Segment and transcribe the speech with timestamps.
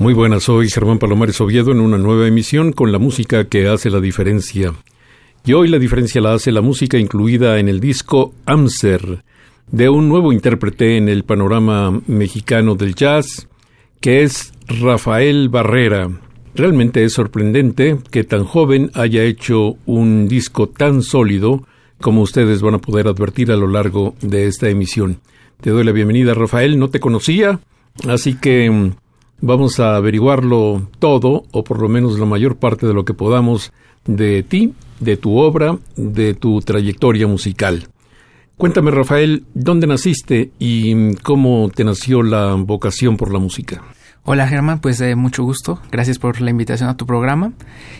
[0.00, 3.90] Muy buenas, soy Germán Palomares Oviedo en una nueva emisión con la música que hace
[3.90, 4.72] la diferencia.
[5.44, 9.22] Y hoy la diferencia la hace la música incluida en el disco Amser,
[9.70, 13.46] de un nuevo intérprete en el panorama mexicano del jazz,
[14.00, 16.08] que es Rafael Barrera.
[16.54, 21.66] Realmente es sorprendente que tan joven haya hecho un disco tan sólido
[22.00, 25.20] como ustedes van a poder advertir a lo largo de esta emisión.
[25.60, 26.78] Te doy la bienvenida, Rafael.
[26.78, 27.60] No te conocía,
[28.08, 28.94] así que
[29.42, 33.72] Vamos a averiguarlo todo, o por lo menos la mayor parte de lo que podamos,
[34.06, 37.88] de ti, de tu obra, de tu trayectoria musical.
[38.58, 43.82] Cuéntame, Rafael, ¿dónde naciste y cómo te nació la vocación por la música?
[44.22, 45.80] Hola Germán, pues eh, mucho gusto.
[45.90, 47.54] Gracias por la invitación a tu programa.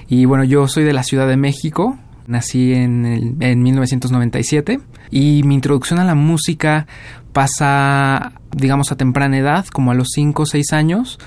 [0.06, 1.98] Y bueno, yo soy de la Ciudad de México.
[2.30, 4.78] Nací en, en 1997
[5.10, 6.86] y mi introducción a la música
[7.32, 11.18] pasa, digamos, a temprana edad, como a los 5 o 6 años,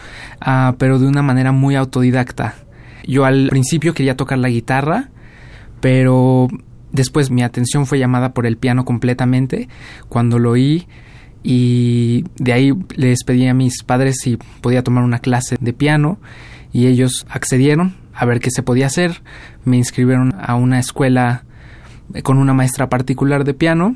[0.46, 2.56] uh, pero de una manera muy autodidacta.
[3.06, 5.10] Yo al principio quería tocar la guitarra,
[5.82, 6.48] pero
[6.94, 9.68] después mi atención fue llamada por el piano completamente
[10.08, 10.88] cuando lo oí
[11.44, 16.18] y de ahí les pedí a mis padres si podía tomar una clase de piano
[16.72, 19.22] y ellos accedieron a ver qué se podía hacer.
[19.66, 21.44] Me inscribieron a una escuela
[22.24, 23.96] con una maestra particular de piano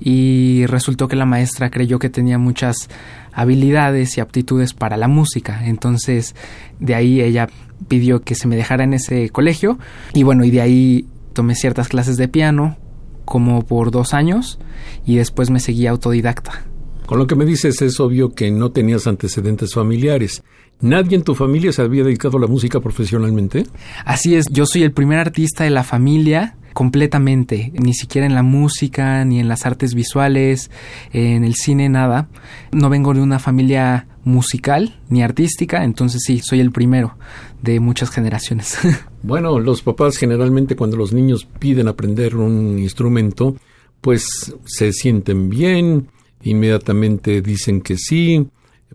[0.00, 2.88] y resultó que la maestra creyó que tenía muchas
[3.32, 5.66] habilidades y aptitudes para la música.
[5.66, 6.34] Entonces,
[6.78, 7.48] de ahí ella
[7.88, 9.78] pidió que se me dejara en ese colegio
[10.14, 12.76] y bueno, y de ahí tomé ciertas clases de piano
[13.24, 14.58] como por dos años
[15.06, 16.69] y después me seguí autodidacta.
[17.10, 20.44] Con lo que me dices es obvio que no tenías antecedentes familiares.
[20.80, 23.66] ¿Nadie en tu familia se había dedicado a la música profesionalmente?
[24.04, 28.44] Así es, yo soy el primer artista de la familia completamente, ni siquiera en la
[28.44, 30.70] música, ni en las artes visuales,
[31.12, 32.28] en el cine, nada.
[32.70, 37.18] No vengo de una familia musical ni artística, entonces sí, soy el primero
[37.60, 38.78] de muchas generaciones.
[39.24, 43.56] bueno, los papás generalmente cuando los niños piden aprender un instrumento,
[44.00, 46.06] pues se sienten bien,
[46.42, 48.46] inmediatamente dicen que sí,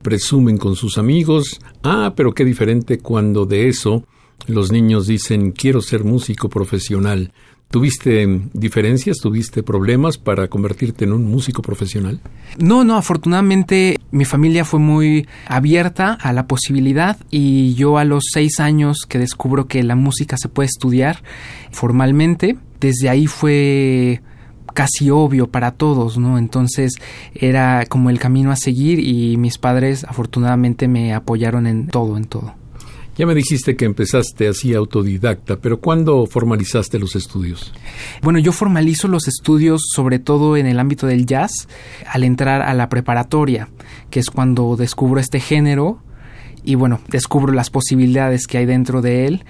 [0.01, 1.59] presumen con sus amigos.
[1.83, 4.05] Ah, pero qué diferente cuando de eso
[4.47, 7.31] los niños dicen quiero ser músico profesional.
[7.69, 9.17] ¿Tuviste diferencias?
[9.17, 12.21] ¿Tuviste problemas para convertirte en un músico profesional?
[12.59, 18.25] No, no, afortunadamente mi familia fue muy abierta a la posibilidad y yo a los
[18.31, 21.23] seis años que descubro que la música se puede estudiar
[21.71, 24.21] formalmente, desde ahí fue
[24.75, 26.37] casi obvio para todos, ¿no?
[26.37, 26.91] Entonces
[27.33, 32.25] era como el camino a seguir y mis padres afortunadamente me apoyaron en todo, en
[32.25, 32.53] todo.
[33.17, 37.71] Ya me dijiste que empezaste así autodidacta, pero ¿cuándo formalizaste los estudios?
[38.21, 41.69] Bueno, yo formalizo los estudios sobre todo en el ámbito del jazz
[42.11, 43.69] al entrar a la preparatoria,
[44.09, 46.01] que es cuando descubro este género
[46.65, 49.45] y bueno, descubro las posibilidades que hay dentro de él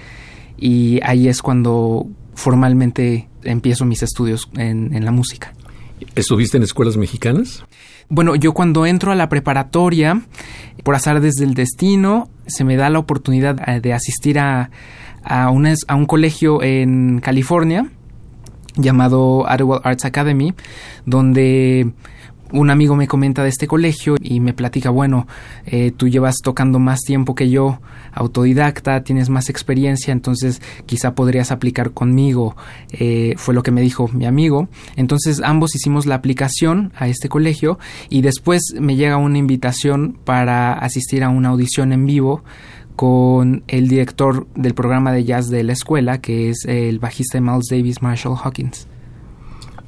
[0.57, 5.53] y ahí es cuando formalmente empiezo mis estudios en, en la música.
[6.15, 7.63] ¿Estuviste en escuelas mexicanas?
[8.09, 10.21] Bueno, yo cuando entro a la preparatoria,
[10.83, 14.69] por azar desde el destino, se me da la oportunidad eh, de asistir a,
[15.23, 17.89] a, a un colegio en California
[18.75, 20.53] llamado Ottawa Arts Academy,
[21.05, 21.93] donde
[22.51, 25.27] un amigo me comenta de este colegio y me platica, bueno,
[25.65, 27.79] eh, tú llevas tocando más tiempo que yo,
[28.13, 32.55] autodidacta, tienes más experiencia, entonces quizá podrías aplicar conmigo,
[32.91, 34.69] eh, fue lo que me dijo mi amigo.
[34.95, 40.73] Entonces ambos hicimos la aplicación a este colegio y después me llega una invitación para
[40.73, 42.43] asistir a una audición en vivo
[42.95, 47.67] con el director del programa de jazz de la escuela, que es el bajista Miles
[47.69, 48.87] Davis, Marshall Hawkins.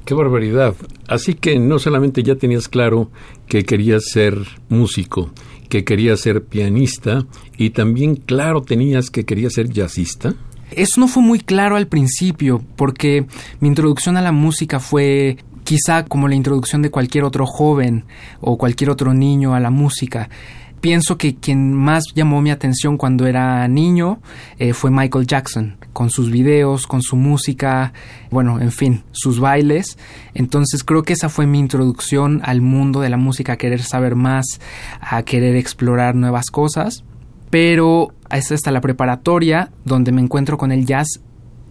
[0.08, 0.74] Qué barbaridad.
[1.06, 3.10] Así que no solamente ya tenías claro
[3.46, 4.38] que querías ser
[4.70, 5.32] músico,
[5.68, 7.26] que querías ser pianista,
[7.58, 10.32] y también claro tenías que querías ser jazzista.
[10.70, 13.26] Eso no fue muy claro al principio, porque
[13.60, 18.06] mi introducción a la música fue quizá como la introducción de cualquier otro joven
[18.40, 20.30] o cualquier otro niño a la música
[20.80, 24.20] pienso que quien más llamó mi atención cuando era niño
[24.58, 27.92] eh, fue Michael Jackson, con sus videos, con su música,
[28.30, 29.98] bueno, en fin, sus bailes.
[30.34, 34.14] Entonces creo que esa fue mi introducción al mundo de la música, a querer saber
[34.14, 34.60] más,
[35.00, 37.04] a querer explorar nuevas cosas.
[37.50, 41.20] Pero es hasta la preparatoria donde me encuentro con el jazz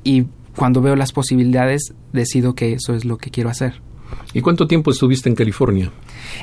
[0.04, 0.26] y
[0.56, 3.87] cuando veo las posibilidades decido que eso es lo que quiero hacer.
[4.34, 5.92] ¿Y cuánto tiempo estuviste en California?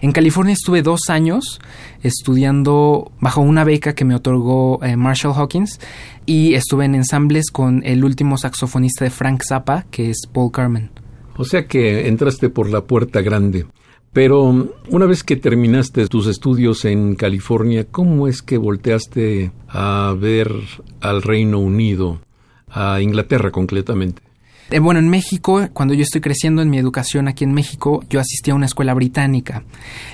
[0.03, 1.61] En California estuve dos años
[2.03, 5.81] estudiando bajo una beca que me otorgó eh, Marshall Hawkins
[6.27, 10.91] y estuve en ensambles con el último saxofonista de Frank Zappa, que es Paul Carmen.
[11.37, 13.67] O sea que entraste por la puerta grande.
[14.13, 20.53] Pero una vez que terminaste tus estudios en California, ¿cómo es que volteaste a ver
[21.01, 22.21] al Reino Unido,
[22.69, 24.23] a Inglaterra concretamente?
[24.71, 28.21] Eh, bueno, en México, cuando yo estoy creciendo en mi educación aquí en México, yo
[28.21, 29.63] asistí a una escuela británica.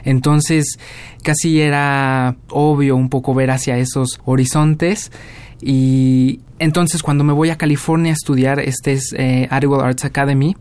[0.04, 0.78] Entonces,
[1.22, 5.12] casi era obvio un poco ver hacia esos horizontes.
[5.62, 10.56] Y entonces cuando me voy a California a estudiar, este es eh, Arts Academy,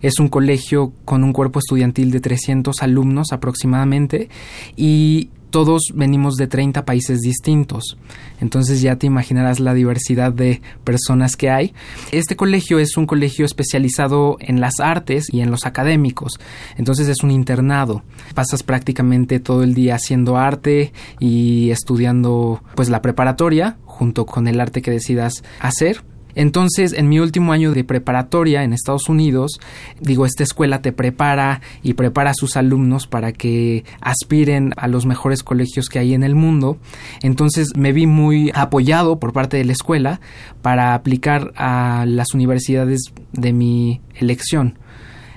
[0.00, 4.28] es un colegio con un cuerpo estudiantil de 300 alumnos aproximadamente
[4.76, 7.96] y todos venimos de 30 países distintos.
[8.40, 11.72] Entonces ya te imaginarás la diversidad de personas que hay.
[12.10, 16.40] Este colegio es un colegio especializado en las artes y en los académicos.
[16.76, 18.02] Entonces es un internado.
[18.34, 24.58] Pasas prácticamente todo el día haciendo arte y estudiando pues la preparatoria junto con el
[24.58, 26.02] arte que decidas hacer
[26.34, 29.60] entonces, en mi último año de preparatoria en Estados Unidos,
[30.00, 35.06] digo, esta escuela te prepara y prepara a sus alumnos para que aspiren a los
[35.06, 36.78] mejores colegios que hay en el mundo.
[37.22, 40.20] Entonces, me vi muy apoyado por parte de la escuela
[40.62, 44.78] para aplicar a las universidades de mi elección.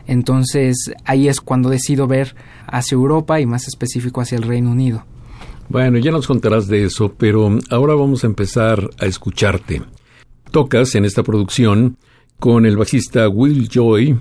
[0.08, 2.36] Entonces, ahí es cuando decido ver
[2.66, 5.06] hacia Europa y más específico hacia el Reino Unido.
[5.70, 9.82] Bueno, ya nos contarás de eso, pero ahora vamos a empezar a escucharte.
[10.52, 11.98] Tocas en esta producción
[12.40, 14.18] con el bajista Will Joy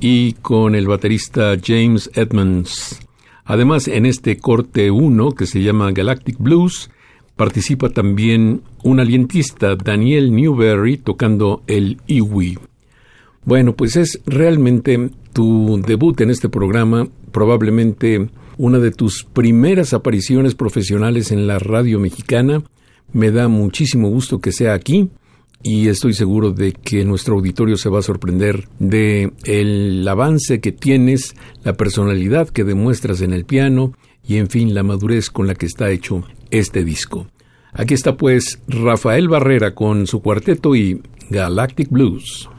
[0.00, 3.00] y con el baterista James Edmonds.
[3.44, 6.90] Además, en este corte 1 que se llama Galactic Blues,
[7.36, 12.58] participa también un alientista, Daniel Newberry, tocando el iwi.
[13.44, 20.54] Bueno, pues es realmente tu debut en este programa, probablemente una de tus primeras apariciones
[20.54, 22.62] profesionales en la radio mexicana.
[23.12, 25.10] Me da muchísimo gusto que sea aquí
[25.64, 30.72] y estoy seguro de que nuestro auditorio se va a sorprender de el avance que
[30.72, 31.34] tienes,
[31.64, 33.94] la personalidad que demuestras en el piano
[34.28, 37.28] y en fin la madurez con la que está hecho este disco.
[37.72, 41.00] Aquí está pues Rafael Barrera con su cuarteto y
[41.30, 42.50] Galactic Blues.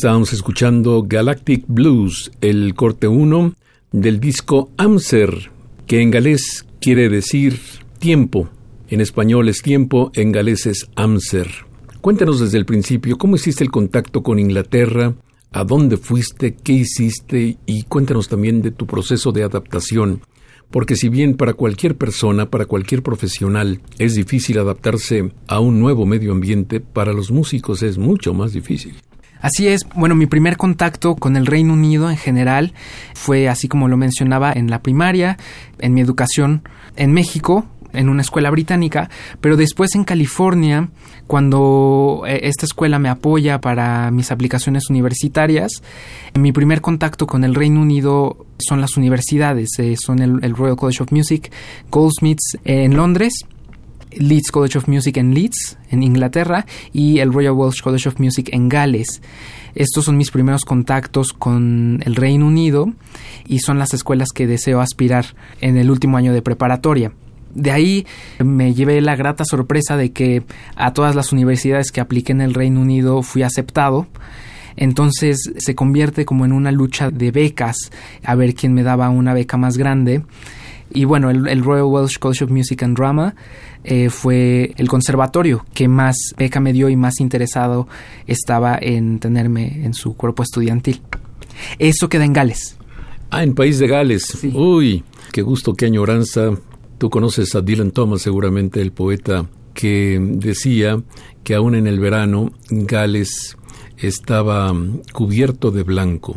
[0.00, 3.52] Estábamos escuchando Galactic Blues, el corte 1
[3.92, 5.50] del disco Amser,
[5.86, 7.60] que en galés quiere decir
[7.98, 8.48] tiempo.
[8.88, 11.50] En español es tiempo, en galés es Amser.
[12.00, 15.16] Cuéntanos desde el principio cómo hiciste el contacto con Inglaterra,
[15.52, 20.22] a dónde fuiste, qué hiciste y cuéntanos también de tu proceso de adaptación.
[20.70, 26.06] Porque si bien para cualquier persona, para cualquier profesional, es difícil adaptarse a un nuevo
[26.06, 28.94] medio ambiente, para los músicos es mucho más difícil.
[29.40, 32.74] Así es, bueno, mi primer contacto con el Reino Unido en general
[33.14, 35.38] fue así como lo mencionaba en la primaria,
[35.78, 36.62] en mi educación
[36.96, 40.90] en México, en una escuela británica, pero después en California,
[41.26, 45.82] cuando eh, esta escuela me apoya para mis aplicaciones universitarias,
[46.34, 50.76] mi primer contacto con el Reino Unido son las universidades, eh, son el, el, Royal
[50.76, 51.50] College of Music,
[51.90, 53.44] Goldsmiths en Londres
[54.12, 58.50] Leeds College of Music en Leeds, en Inglaterra, y el Royal Welsh College of Music
[58.52, 59.22] en Gales.
[59.74, 62.92] Estos son mis primeros contactos con el Reino Unido
[63.46, 65.26] y son las escuelas que deseo aspirar
[65.60, 67.12] en el último año de preparatoria.
[67.54, 68.06] De ahí
[68.38, 70.44] me llevé la grata sorpresa de que
[70.76, 74.06] a todas las universidades que apliqué en el Reino Unido fui aceptado.
[74.76, 77.90] Entonces se convierte como en una lucha de becas,
[78.24, 80.22] a ver quién me daba una beca más grande.
[80.92, 83.34] Y bueno, el, Royal Welsh College of Music and Drama
[83.84, 87.88] eh, fue el conservatorio que más beca me dio y más interesado
[88.26, 91.00] estaba en tenerme en su cuerpo estudiantil.
[91.78, 92.76] Eso queda en Gales.
[93.30, 94.38] Ah, en País de Gales.
[94.54, 96.50] Uy, qué gusto, qué añoranza.
[96.98, 101.00] Tú conoces a Dylan Thomas, seguramente el poeta que decía
[101.44, 103.56] que aún en el verano Gales
[103.96, 104.74] estaba
[105.12, 106.36] cubierto de blanco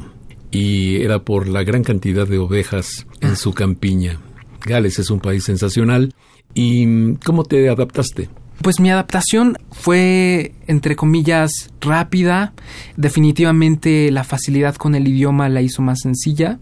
[0.51, 4.19] y era por la gran cantidad de ovejas en su campiña.
[4.65, 6.13] Gales es un país sensacional.
[6.53, 8.29] ¿Y cómo te adaptaste?
[8.61, 12.53] Pues mi adaptación fue, entre comillas, rápida.
[12.95, 16.59] Definitivamente la facilidad con el idioma la hizo más sencilla.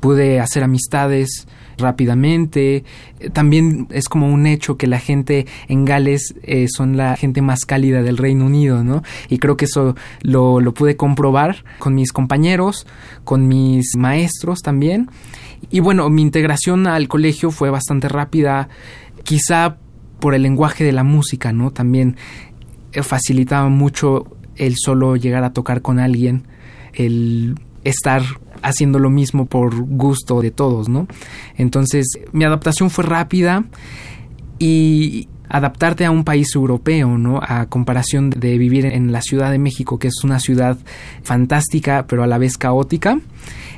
[0.00, 2.84] Pude hacer amistades rápidamente.
[3.32, 7.64] También es como un hecho que la gente en Gales eh, son la gente más
[7.64, 9.02] cálida del Reino Unido, ¿no?
[9.28, 12.86] Y creo que eso lo, lo pude comprobar con mis compañeros,
[13.24, 15.08] con mis maestros también.
[15.70, 18.68] Y bueno, mi integración al colegio fue bastante rápida,
[19.24, 19.78] quizá
[20.20, 21.70] por el lenguaje de la música, ¿no?
[21.70, 22.16] También
[22.92, 26.46] eh, facilitaba mucho el solo llegar a tocar con alguien,
[26.92, 28.22] el estar
[28.62, 31.06] haciendo lo mismo por gusto de todos, ¿no?
[31.56, 33.64] Entonces, mi adaptación fue rápida
[34.58, 37.40] y adaptarte a un país europeo, ¿no?
[37.42, 40.78] A comparación de vivir en la Ciudad de México, que es una ciudad
[41.22, 43.18] fantástica, pero a la vez caótica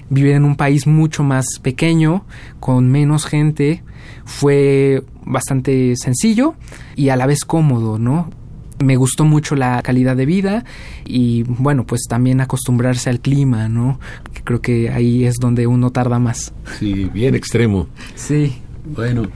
[0.09, 2.25] vivir en un país mucho más pequeño,
[2.61, 3.83] con menos gente,
[4.27, 6.55] fue bastante sencillo
[6.97, 8.29] y a la vez cómodo, ¿no?
[8.85, 10.65] Me gustó mucho la calidad de vida
[11.07, 13.99] y bueno, pues también acostumbrarse al clima, ¿no?
[14.45, 16.53] Creo que ahí es donde uno tarda más.
[16.79, 17.87] Sí, bien extremo.
[18.15, 18.59] Sí.
[18.85, 19.29] Bueno,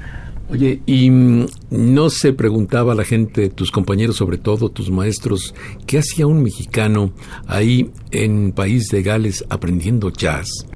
[0.50, 5.54] Oye, y mm, no se preguntaba la gente, tus compañeros sobre todo, tus maestros,
[5.86, 7.12] ¿qué hacía un mexicano
[7.46, 10.66] ahí en País de Gales aprendiendo jazz?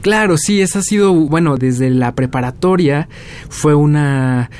[0.00, 3.08] Claro, sí, esa ha sido, bueno, desde la preparatoria
[3.48, 4.50] fue una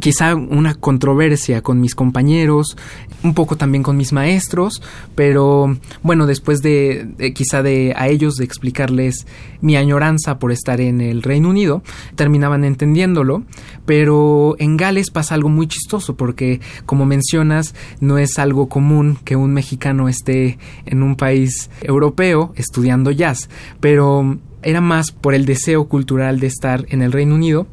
[0.00, 2.76] quizá una controversia con mis compañeros,
[3.22, 4.82] un poco también con mis maestros,
[5.14, 9.26] pero bueno, después de, quizá de a ellos de explicarles
[9.60, 11.82] mi añoranza por estar en el Reino Unido,
[12.16, 13.44] terminaban entendiéndolo,
[13.86, 19.36] pero en Gales pasa algo muy chistoso porque como mencionas, no es algo común que
[19.36, 23.48] un mexicano esté en un país europeo estudiando jazz,
[23.80, 27.66] pero era más por el deseo cultural de estar en el Reino Unido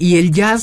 [0.00, 0.62] y el jazz,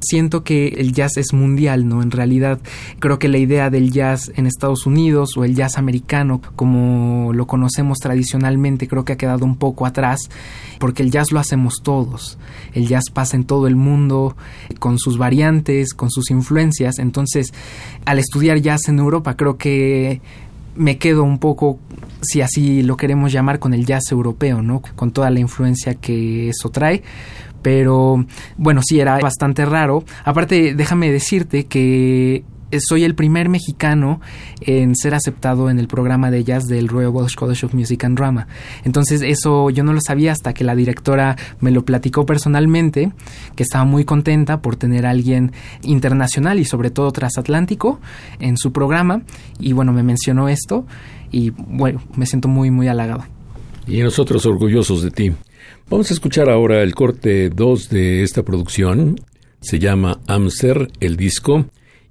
[0.00, 2.00] siento que el jazz es mundial, ¿no?
[2.00, 2.58] En realidad,
[3.00, 7.46] creo que la idea del jazz en Estados Unidos o el jazz americano, como lo
[7.46, 10.30] conocemos tradicionalmente, creo que ha quedado un poco atrás,
[10.78, 12.38] porque el jazz lo hacemos todos.
[12.72, 14.38] El jazz pasa en todo el mundo,
[14.78, 16.98] con sus variantes, con sus influencias.
[16.98, 17.52] Entonces,
[18.06, 20.22] al estudiar jazz en Europa, creo que
[20.78, 21.78] me quedo un poco,
[22.22, 24.82] si así lo queremos llamar, con el jazz europeo, ¿no?
[24.96, 27.02] Con toda la influencia que eso trae
[27.62, 28.24] pero
[28.56, 30.04] bueno, sí, era bastante raro.
[30.24, 32.44] Aparte, déjame decirte que
[32.80, 34.20] soy el primer mexicano
[34.60, 38.16] en ser aceptado en el programa de jazz del Royal Welsh College of Music and
[38.16, 38.46] Drama.
[38.84, 43.12] Entonces eso yo no lo sabía hasta que la directora me lo platicó personalmente,
[43.56, 45.52] que estaba muy contenta por tener a alguien
[45.82, 48.00] internacional y sobre todo transatlántico
[48.38, 49.22] en su programa.
[49.58, 50.86] Y bueno, me mencionó esto
[51.30, 53.24] y bueno, me siento muy, muy halagado.
[53.86, 55.32] Y nosotros orgullosos de ti.
[55.88, 59.16] Vamos a escuchar ahora el corte 2 de esta producción.
[59.60, 61.64] Se llama Amster, el disco,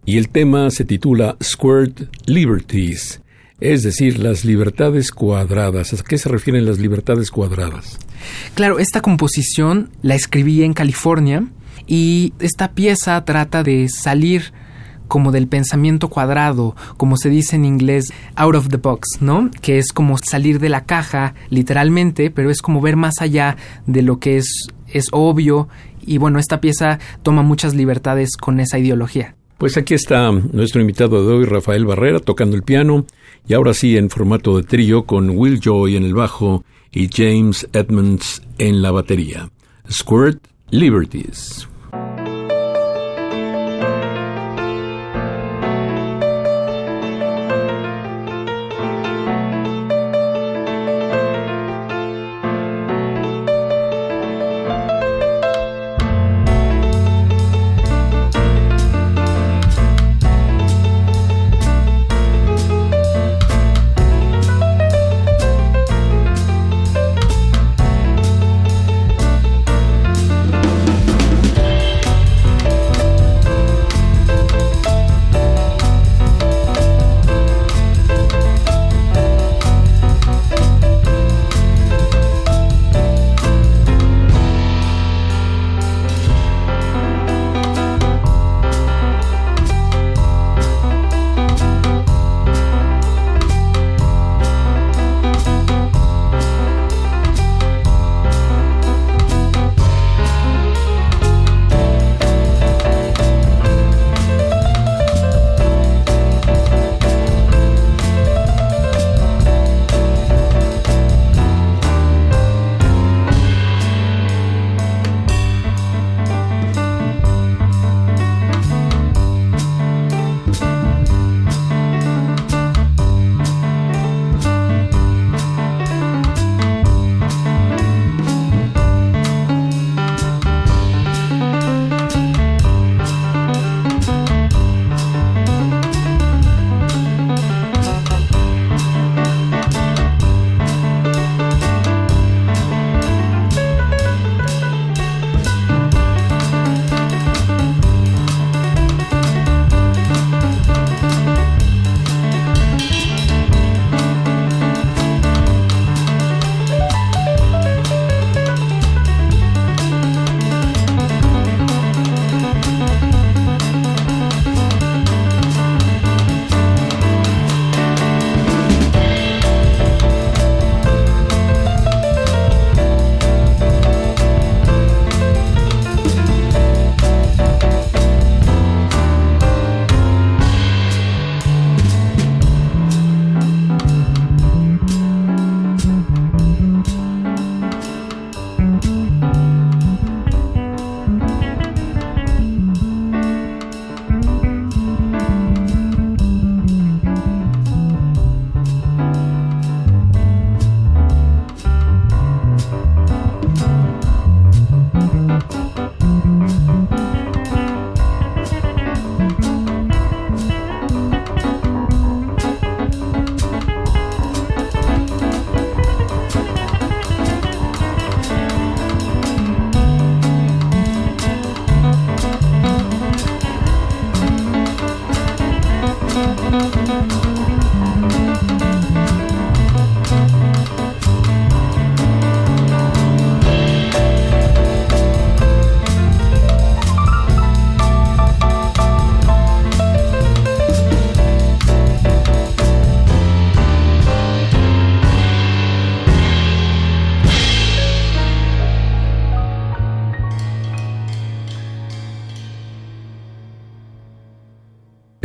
[0.07, 3.21] y el tema se titula Squirt Liberties.
[3.59, 5.91] es decir, las libertades cuadradas.
[5.91, 7.99] ¿A qué se refieren las libertades cuadradas?
[8.53, 11.45] Claro, esta composición la escribí en California
[11.87, 14.53] y esta pieza trata de salir
[15.09, 19.51] como del pensamiento cuadrado, como se dice en inglés, out of the box, ¿no?
[19.61, 24.03] Que es como salir de la caja, literalmente, pero es como ver más allá de
[24.03, 25.67] lo que es, es obvio.
[25.99, 29.35] Y bueno, esta pieza toma muchas libertades con esa ideología.
[29.57, 33.05] Pues aquí está nuestro invitado de hoy, Rafael Barrera, tocando el piano,
[33.47, 37.67] y ahora sí en formato de trío con Will Joy en el bajo y James
[37.73, 39.49] Edmonds en la batería.
[39.89, 41.67] Squirt Liberties.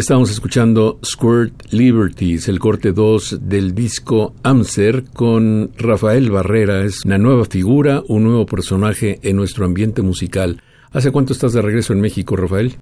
[0.02, 6.82] Estamos escuchando Squirt Liberties, el corte 2 del disco Amser con Rafael Barrera.
[6.82, 10.60] Es una nueva figura, un nuevo personaje en nuestro ambiente musical.
[10.90, 12.78] ¿Hace cuánto estás de regreso en México, Rafael?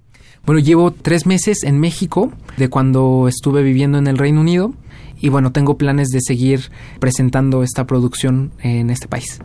[0.47, 4.73] Bueno, llevo tres meses en México, de cuando estuve viviendo en el Reino Unido,
[5.19, 9.39] y bueno, tengo planes de seguir presentando esta producción en este país.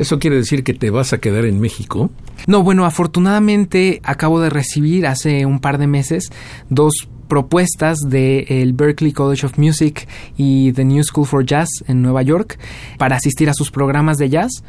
[0.00, 2.10] ¿Eso quiere decir que te vas a quedar en México?
[2.46, 6.30] No, bueno, afortunadamente acabo de recibir hace un par de meses
[6.70, 10.08] dos propuestas del Berklee College of Music
[10.38, 12.58] y The New School for Jazz en Nueva York
[12.96, 14.64] para asistir a sus programas de jazz.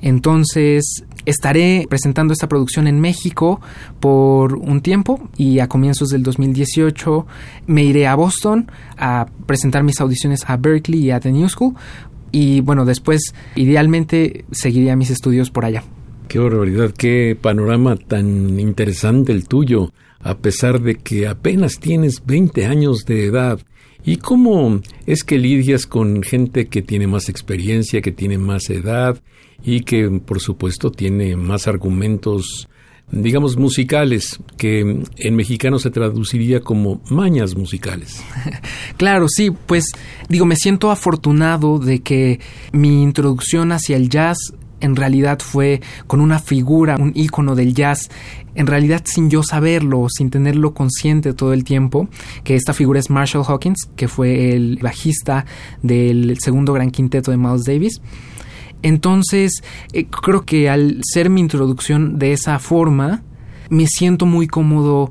[0.00, 3.60] Entonces estaré presentando esta producción en México
[4.00, 7.24] por un tiempo y a comienzos del 2018
[7.68, 8.68] me iré a Boston
[8.98, 11.76] a presentar mis audiciones a Berkeley y a The New School
[12.32, 15.84] y bueno, después idealmente seguiría mis estudios por allá.
[16.28, 22.64] Qué barbaridad, qué panorama tan interesante el tuyo, a pesar de que apenas tienes 20
[22.64, 23.60] años de edad.
[24.04, 29.20] ¿Y cómo es que lidias con gente que tiene más experiencia, que tiene más edad
[29.62, 32.68] y que por supuesto tiene más argumentos,
[33.12, 34.80] digamos, musicales, que
[35.16, 38.22] en mexicano se traduciría como mañas musicales.
[38.96, 39.86] Claro, sí, pues
[40.28, 42.38] digo, me siento afortunado de que
[42.72, 44.38] mi introducción hacia el jazz
[44.80, 48.10] en realidad fue con una figura, un ícono del jazz,
[48.54, 52.08] en realidad sin yo saberlo, sin tenerlo consciente todo el tiempo,
[52.44, 55.46] que esta figura es Marshall Hawkins, que fue el bajista
[55.82, 58.00] del segundo gran quinteto de Miles Davis.
[58.82, 63.22] Entonces, eh, creo que al ser mi introducción de esa forma,
[63.70, 65.10] me siento muy cómodo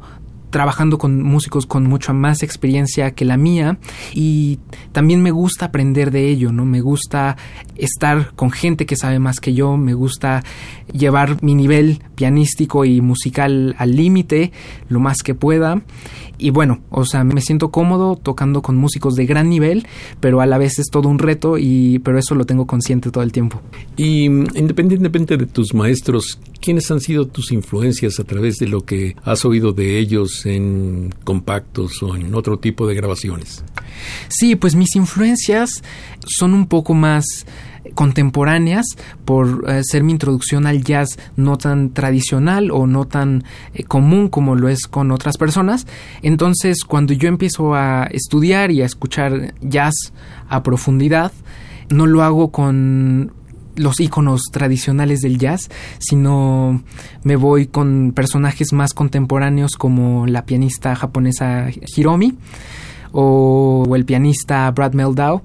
[0.51, 3.77] trabajando con músicos con mucha más experiencia que la mía
[4.13, 4.59] y
[4.91, 6.65] también me gusta aprender de ello, ¿no?
[6.65, 7.37] Me gusta
[7.75, 10.43] estar con gente que sabe más que yo, me gusta
[10.91, 14.51] llevar mi nivel pianístico y musical al límite
[14.89, 15.81] lo más que pueda
[16.41, 19.87] y bueno, o sea, me siento cómodo tocando con músicos de gran nivel,
[20.19, 23.23] pero a la vez es todo un reto y pero eso lo tengo consciente todo
[23.23, 23.61] el tiempo.
[23.95, 28.81] Y mm, independientemente de tus maestros, ¿quiénes han sido tus influencias a través de lo
[28.81, 33.63] que has oído de ellos en compactos o en otro tipo de grabaciones?
[34.27, 35.83] Sí, pues mis influencias
[36.25, 37.25] son un poco más
[37.93, 38.85] contemporáneas
[39.25, 44.29] por eh, ser mi introducción al jazz no tan tradicional o no tan eh, común
[44.29, 45.87] como lo es con otras personas.
[46.21, 50.13] Entonces, cuando yo empiezo a estudiar y a escuchar jazz
[50.49, 51.31] a profundidad,
[51.89, 53.33] no lo hago con
[53.75, 56.83] los iconos tradicionales del jazz, sino
[57.23, 62.37] me voy con personajes más contemporáneos como la pianista japonesa Hiromi
[63.11, 65.41] o el pianista Brad Meldau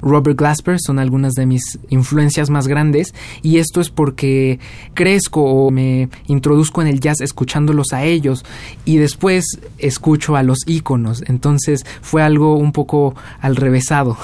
[0.00, 4.58] Robert Glasper son algunas de mis influencias más grandes y esto es porque
[4.94, 8.44] crezco o me introduzco en el jazz escuchándolos a ellos
[8.84, 9.44] y después
[9.78, 14.16] escucho a los íconos, entonces fue algo un poco al revésado.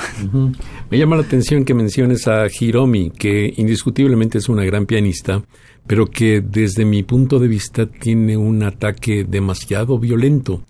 [0.91, 5.43] Me llama la atención que menciones a Hiromi, que indiscutiblemente es una gran pianista,
[5.87, 10.63] pero que desde mi punto de vista tiene un ataque demasiado violento.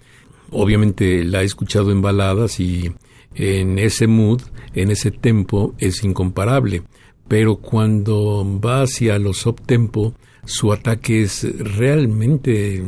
[0.50, 2.92] Obviamente la he escuchado en baladas y
[3.34, 4.42] en ese mood,
[4.74, 6.82] en ese tempo, es incomparable.
[7.28, 12.84] Pero cuando va hacia los tempo, su ataque es realmente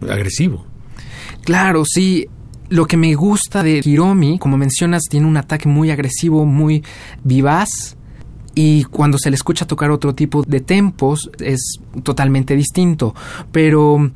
[0.00, 0.66] agresivo.
[1.44, 2.26] Claro, sí.
[2.68, 6.84] Lo que me gusta de Hiromi, como mencionas, tiene un ataque muy agresivo, muy
[7.24, 7.96] vivaz,
[8.62, 13.14] y cuando se le escucha tocar otro tipo de tempos es totalmente distinto.
[13.52, 14.10] Pero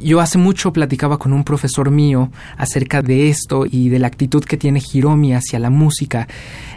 [0.00, 4.44] yo hace mucho platicaba con un profesor mío acerca de esto y de la actitud
[4.44, 6.28] que tiene Hiromi hacia la música.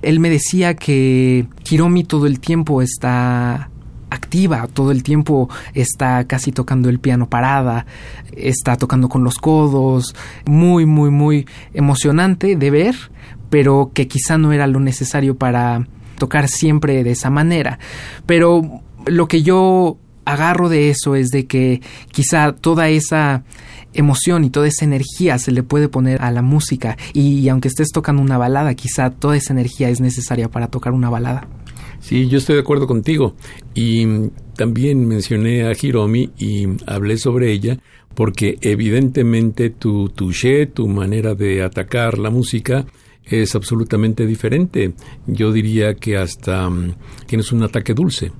[0.01, 3.69] Él me decía que Hiromi todo el tiempo está
[4.09, 7.85] activa, todo el tiempo está casi tocando el piano parada,
[8.35, 10.15] está tocando con los codos,
[10.47, 12.95] muy, muy, muy emocionante de ver,
[13.51, 15.85] pero que quizá no era lo necesario para
[16.17, 17.79] tocar siempre de esa manera.
[18.25, 23.43] Pero lo que yo agarro de eso es de que quizá toda esa
[23.93, 27.89] emoción y toda esa energía se le puede poner a la música y, aunque estés
[27.91, 31.47] tocando una balada, quizá toda esa energía es necesaria para tocar una balada.
[32.01, 33.35] Sí, yo estoy de acuerdo contigo
[33.73, 34.05] y
[34.55, 37.79] también mencioné a Hiromi y hablé sobre ella
[38.13, 42.85] porque evidentemente tu touché, tu manera de atacar la música
[43.25, 44.93] es absolutamente diferente.
[45.27, 46.95] Yo diría que hasta mm,
[47.27, 48.31] tienes un ataque dulce.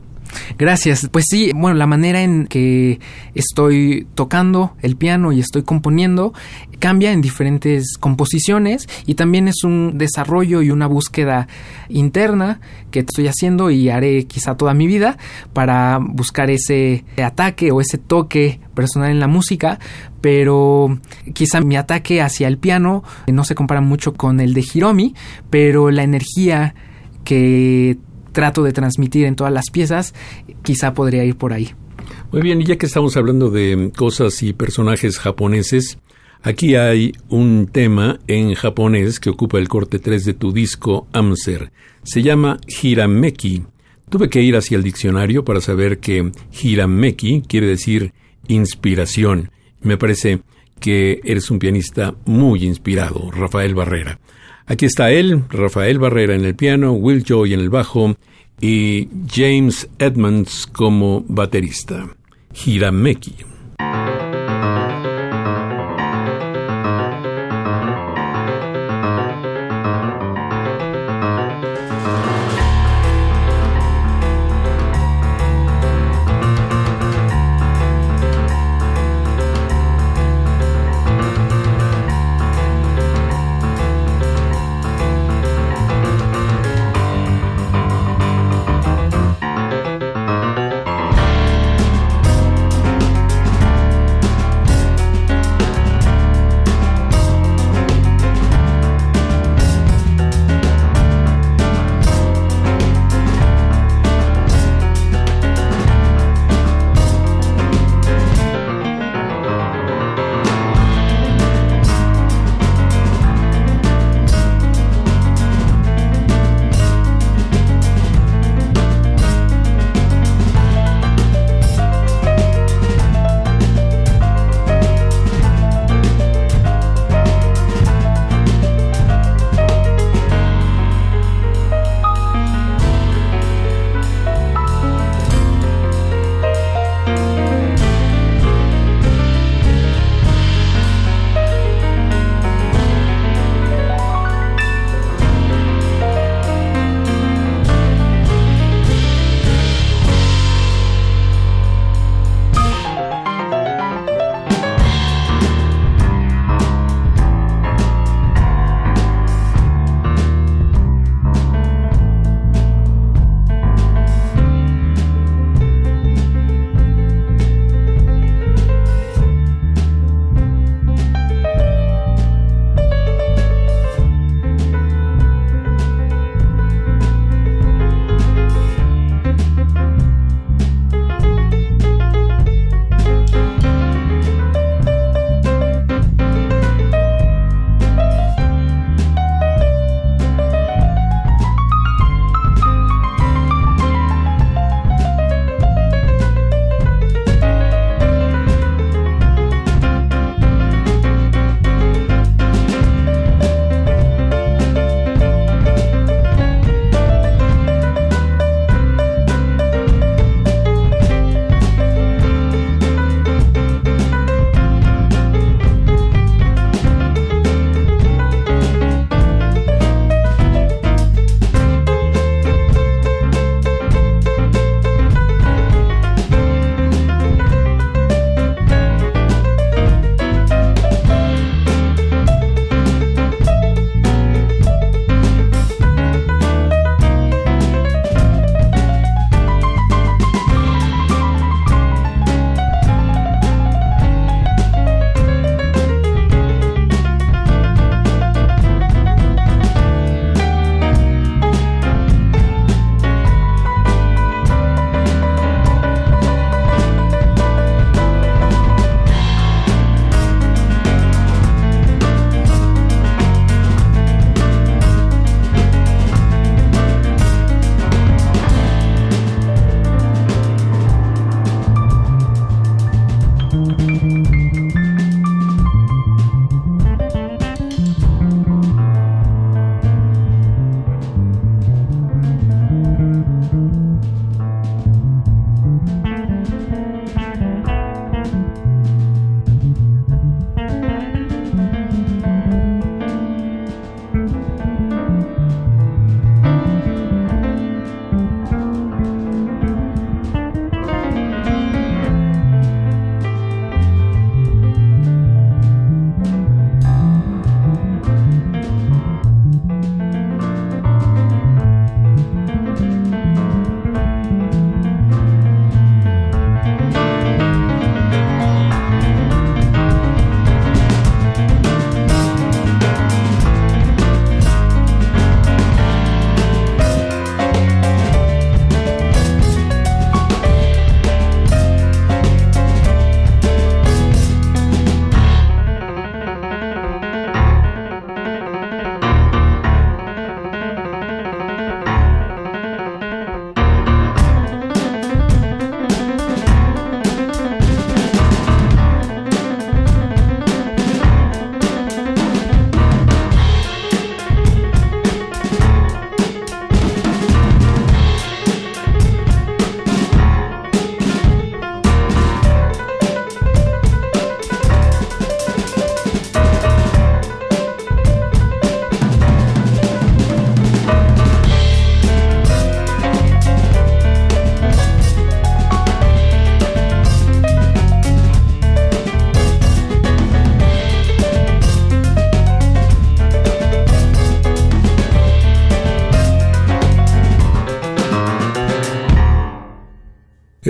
[0.57, 1.07] Gracias.
[1.11, 2.99] Pues sí, bueno, la manera en que
[3.33, 6.33] estoy tocando el piano y estoy componiendo
[6.79, 11.47] cambia en diferentes composiciones y también es un desarrollo y una búsqueda
[11.89, 12.59] interna
[12.91, 15.17] que estoy haciendo y haré quizá toda mi vida
[15.53, 19.79] para buscar ese ataque o ese toque personal en la música,
[20.21, 20.99] pero
[21.33, 25.15] quizá mi ataque hacia el piano no se compara mucho con el de Hiromi,
[25.49, 26.75] pero la energía
[27.23, 27.97] que
[28.35, 30.13] trato de transmitir en todas las piezas,
[30.61, 31.73] quizá podría ir por ahí.
[32.31, 35.97] Muy bien, y ya que estamos hablando de cosas y personajes japoneses,
[36.43, 41.71] aquí hay un tema en japonés que ocupa el corte 3 de tu disco Amser.
[42.03, 43.63] Se llama Hirameki.
[44.09, 48.13] Tuve que ir hacia el diccionario para saber que Hirameki quiere decir
[48.47, 49.51] inspiración.
[49.81, 50.41] Me parece
[50.79, 54.19] que eres un pianista muy inspirado, Rafael Barrera.
[54.67, 58.15] Aquí está él, Rafael Barrera en el piano, Will Joy en el bajo
[58.59, 62.07] y James Edmonds como baterista.
[62.65, 63.54] Hirameki.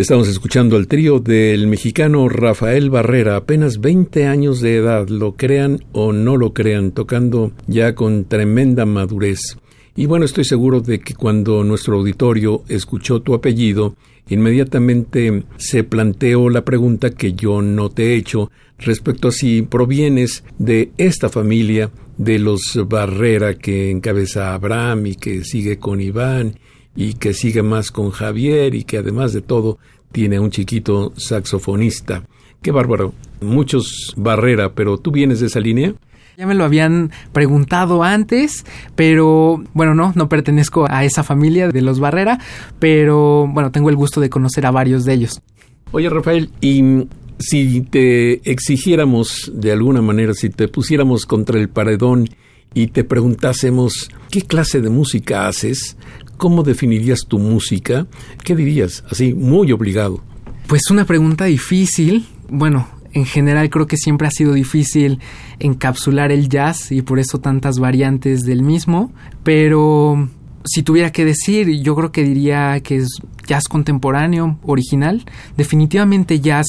[0.05, 5.83] Estamos escuchando al trío del mexicano Rafael Barrera, apenas 20 años de edad, lo crean
[5.93, 9.57] o no lo crean, tocando ya con tremenda madurez.
[9.95, 13.95] Y bueno, estoy seguro de que cuando nuestro auditorio escuchó tu apellido,
[14.29, 20.43] inmediatamente se planteó la pregunta que yo no te he hecho respecto a si provienes
[20.59, 21.89] de esta familia
[22.19, 26.59] de los Barrera que encabeza Abraham y que sigue con Iván
[26.95, 29.77] y que sigue más con Javier y que además de todo
[30.15, 32.23] tiene un chiquito saxofonista.
[32.61, 33.13] Qué bárbaro.
[33.41, 35.93] Muchos Barrera, pero ¿tú vienes de esa línea?
[36.37, 41.81] Ya me lo habían preguntado antes, pero bueno, no, no pertenezco a esa familia de
[41.81, 42.39] los Barrera,
[42.79, 45.41] pero bueno, tengo el gusto de conocer a varios de ellos.
[45.91, 52.29] Oye, Rafael, y si te exigiéramos de alguna manera, si te pusiéramos contra el paredón
[52.73, 55.97] y te preguntásemos qué clase de música haces,
[56.37, 58.07] ¿cómo definirías tu música?
[58.43, 59.03] ¿Qué dirías?
[59.09, 60.21] Así, muy obligado.
[60.67, 62.25] Pues una pregunta difícil.
[62.49, 65.19] Bueno, en general creo que siempre ha sido difícil
[65.59, 69.11] encapsular el jazz y por eso tantas variantes del mismo,
[69.43, 70.29] pero
[70.65, 73.07] si tuviera que decir, yo creo que diría que es
[73.45, 75.23] jazz contemporáneo, original.
[75.57, 76.65] Definitivamente jazz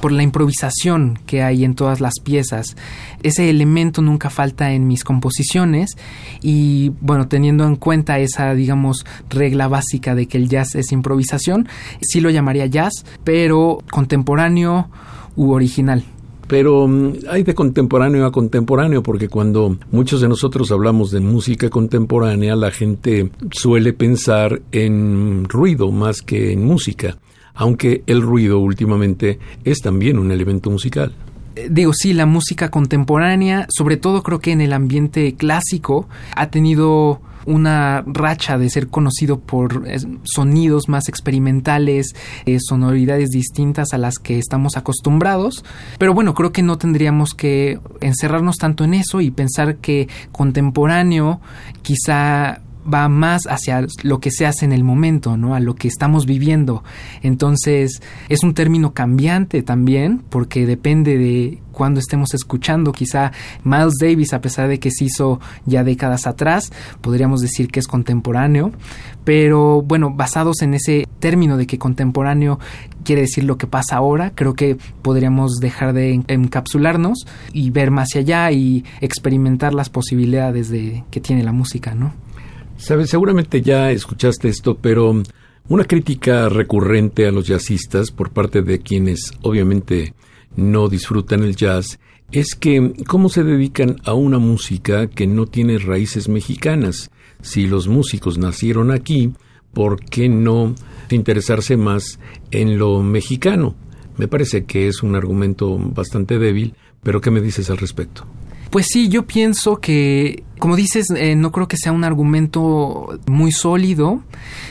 [0.00, 2.76] por la improvisación que hay en todas las piezas.
[3.22, 5.96] Ese elemento nunca falta en mis composiciones
[6.42, 11.68] y bueno, teniendo en cuenta esa, digamos, regla básica de que el jazz es improvisación,
[12.00, 14.90] sí lo llamaría jazz, pero contemporáneo
[15.36, 16.04] u original.
[16.48, 21.70] Pero mm, hay de contemporáneo a contemporáneo, porque cuando muchos de nosotros hablamos de música
[21.70, 27.18] contemporánea, la gente suele pensar en ruido más que en música,
[27.54, 31.12] aunque el ruido últimamente es también un elemento musical.
[31.54, 36.50] Eh, digo, sí, la música contemporánea, sobre todo creo que en el ambiente clásico, ha
[36.50, 39.84] tenido una racha de ser conocido por
[40.24, 45.64] sonidos más experimentales, eh, sonoridades distintas a las que estamos acostumbrados.
[45.98, 51.40] Pero bueno, creo que no tendríamos que encerrarnos tanto en eso y pensar que contemporáneo
[51.82, 52.60] quizá
[52.92, 55.54] va más hacia lo que se hace en el momento, ¿no?
[55.54, 56.82] A lo que estamos viviendo.
[57.22, 62.92] Entonces, es un término cambiante también, porque depende de cuando estemos escuchando.
[62.92, 63.32] Quizá
[63.62, 67.86] Miles Davis, a pesar de que se hizo ya décadas atrás, podríamos decir que es
[67.86, 68.72] contemporáneo.
[69.24, 72.58] Pero bueno, basados en ese término de que contemporáneo
[73.04, 78.16] quiere decir lo que pasa ahora, creo que podríamos dejar de encapsularnos y ver más
[78.16, 82.12] allá y experimentar las posibilidades de que tiene la música, ¿no?
[82.78, 85.22] Sabes, seguramente ya escuchaste esto, pero
[85.68, 90.14] una crítica recurrente a los jazzistas por parte de quienes obviamente
[90.56, 91.98] no disfrutan el jazz
[92.30, 97.10] es que cómo se dedican a una música que no tiene raíces mexicanas.
[97.42, 99.32] Si los músicos nacieron aquí,
[99.72, 100.76] ¿por qué no
[101.10, 102.20] interesarse más
[102.52, 103.74] en lo mexicano?
[104.16, 108.24] Me parece que es un argumento bastante débil, pero ¿qué me dices al respecto?
[108.70, 113.52] Pues sí, yo pienso que, como dices, eh, no creo que sea un argumento muy
[113.52, 114.22] sólido,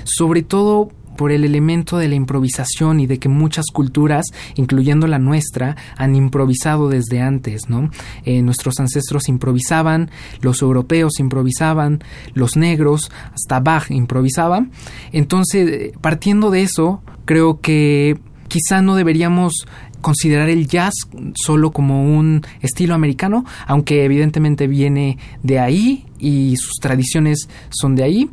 [0.04, 5.20] sobre todo por el elemento de la improvisación y de que muchas culturas, incluyendo la
[5.20, 7.90] nuestra, han improvisado desde antes, ¿no?
[8.24, 14.72] Eh, nuestros ancestros improvisaban, los europeos improvisaban, los negros, hasta Bach improvisaban.
[15.12, 19.66] Entonces, partiendo de eso, creo que quizá no deberíamos
[20.08, 20.94] considerar el jazz
[21.36, 28.04] solo como un estilo americano, aunque evidentemente viene de ahí y sus tradiciones son de
[28.04, 28.30] ahí,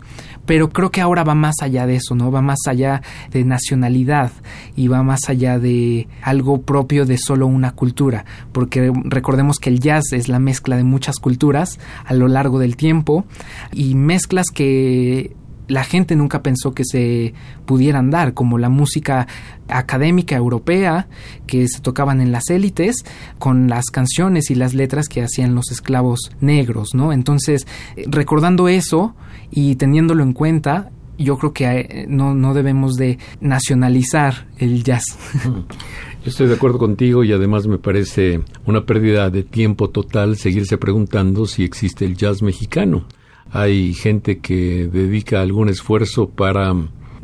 [0.47, 2.31] pero creo que ahora va más allá de eso, ¿no?
[2.31, 3.03] Va más allá
[3.33, 4.31] de nacionalidad
[4.77, 9.81] y va más allá de algo propio de solo una cultura, porque recordemos que el
[9.81, 13.25] jazz es la mezcla de muchas culturas a lo largo del tiempo
[13.73, 15.35] y mezclas que
[15.69, 17.35] la gente nunca pensó que se
[17.67, 19.27] pudieran dar, como la música
[19.69, 21.09] académica europea
[21.47, 23.05] que se tocaban en las élites,
[23.39, 27.13] con las canciones y las letras que hacían los esclavos negros, ¿no?
[27.13, 27.67] Entonces,
[28.07, 29.15] recordando eso
[29.51, 35.05] y teniéndolo en cuenta, yo creo que eh, no, no debemos de nacionalizar el jazz.
[35.45, 40.79] Yo estoy de acuerdo contigo y además me parece una pérdida de tiempo total seguirse
[40.79, 43.05] preguntando si existe el jazz mexicano
[43.51, 46.75] hay gente que dedica algún esfuerzo para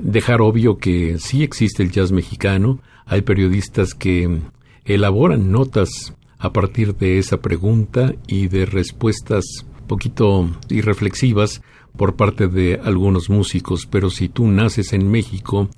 [0.03, 4.41] dejar obvio que sí existe el jazz mexicano, hay periodistas que
[4.85, 9.45] elaboran notas a partir de esa pregunta y de respuestas
[9.87, 11.63] poquito irreflexivas
[11.97, 15.69] por parte de algunos músicos, pero si tú naces en México,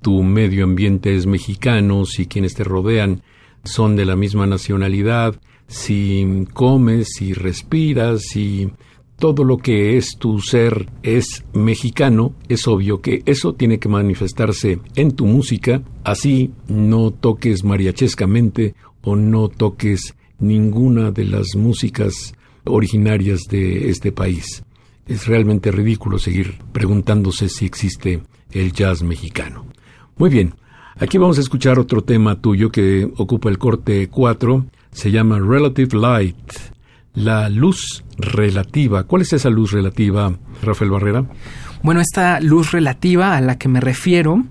[0.00, 3.22] tu medio ambiente es mexicano, si quienes te rodean
[3.64, 8.70] son de la misma nacionalidad, si comes, si respiras, si
[9.18, 14.78] todo lo que es tu ser es mexicano, es obvio que eso tiene que manifestarse
[14.94, 23.40] en tu música, así no toques mariachescamente o no toques ninguna de las músicas originarias
[23.50, 24.62] de este país.
[25.06, 29.66] Es realmente ridículo seguir preguntándose si existe el jazz mexicano.
[30.16, 30.54] Muy bien,
[30.96, 35.98] aquí vamos a escuchar otro tema tuyo que ocupa el corte 4, se llama Relative
[35.98, 36.52] Light,
[37.14, 39.04] la luz relativa.
[39.04, 41.24] ¿Cuál es esa luz relativa, Rafael Barrera?
[41.82, 44.44] Bueno, esta luz relativa a la que me refiero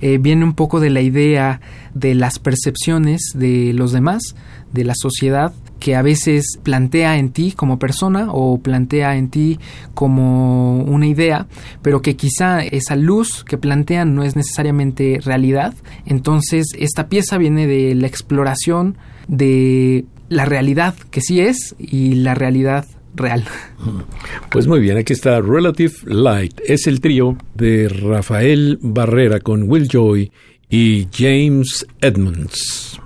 [0.00, 1.60] eh, viene un poco de la idea
[1.94, 4.36] de las percepciones de los demás,
[4.72, 9.58] de la sociedad, que a veces plantea en ti como persona o plantea en ti
[9.94, 11.46] como una idea,
[11.82, 15.74] pero que quizá esa luz que plantean no es necesariamente realidad.
[16.04, 18.96] Entonces, esta pieza viene de la exploración
[19.28, 23.44] de la realidad que sí es y la realidad real.
[24.50, 26.60] Pues muy bien, aquí está Relative Light.
[26.64, 30.30] Es el trío de Rafael Barrera con Will Joy
[30.70, 33.00] y James Edmonds.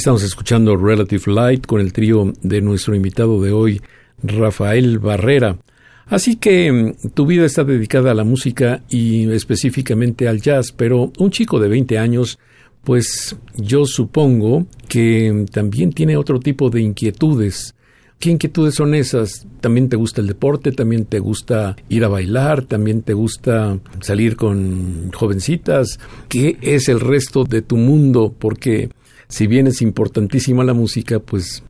[0.00, 3.82] Estamos escuchando Relative Light con el trío de nuestro invitado de hoy,
[4.22, 5.58] Rafael Barrera.
[6.06, 11.12] Así que mm, tu vida está dedicada a la música y específicamente al jazz, pero
[11.18, 12.38] un chico de 20 años,
[12.82, 17.74] pues yo supongo que también tiene otro tipo de inquietudes.
[18.18, 19.46] ¿Qué inquietudes son esas?
[19.60, 20.72] ¿También te gusta el deporte?
[20.72, 22.62] ¿También te gusta ir a bailar?
[22.62, 26.00] ¿También te gusta salir con jovencitas?
[26.30, 28.34] ¿Qué es el resto de tu mundo?
[28.38, 28.88] Porque
[29.30, 31.62] si bien es importantísima la música, pues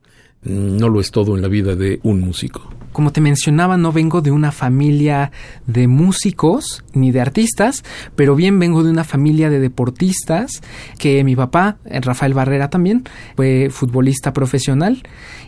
[0.43, 3.91] mm, no lo es todo en la vida de un músico como te mencionaba, no
[3.91, 5.31] vengo de una familia
[5.65, 7.83] de músicos ni de artistas,
[8.15, 10.61] pero bien vengo de una familia de deportistas,
[10.97, 13.03] que mi papá, Rafael Barrera también,
[13.35, 15.03] fue futbolista profesional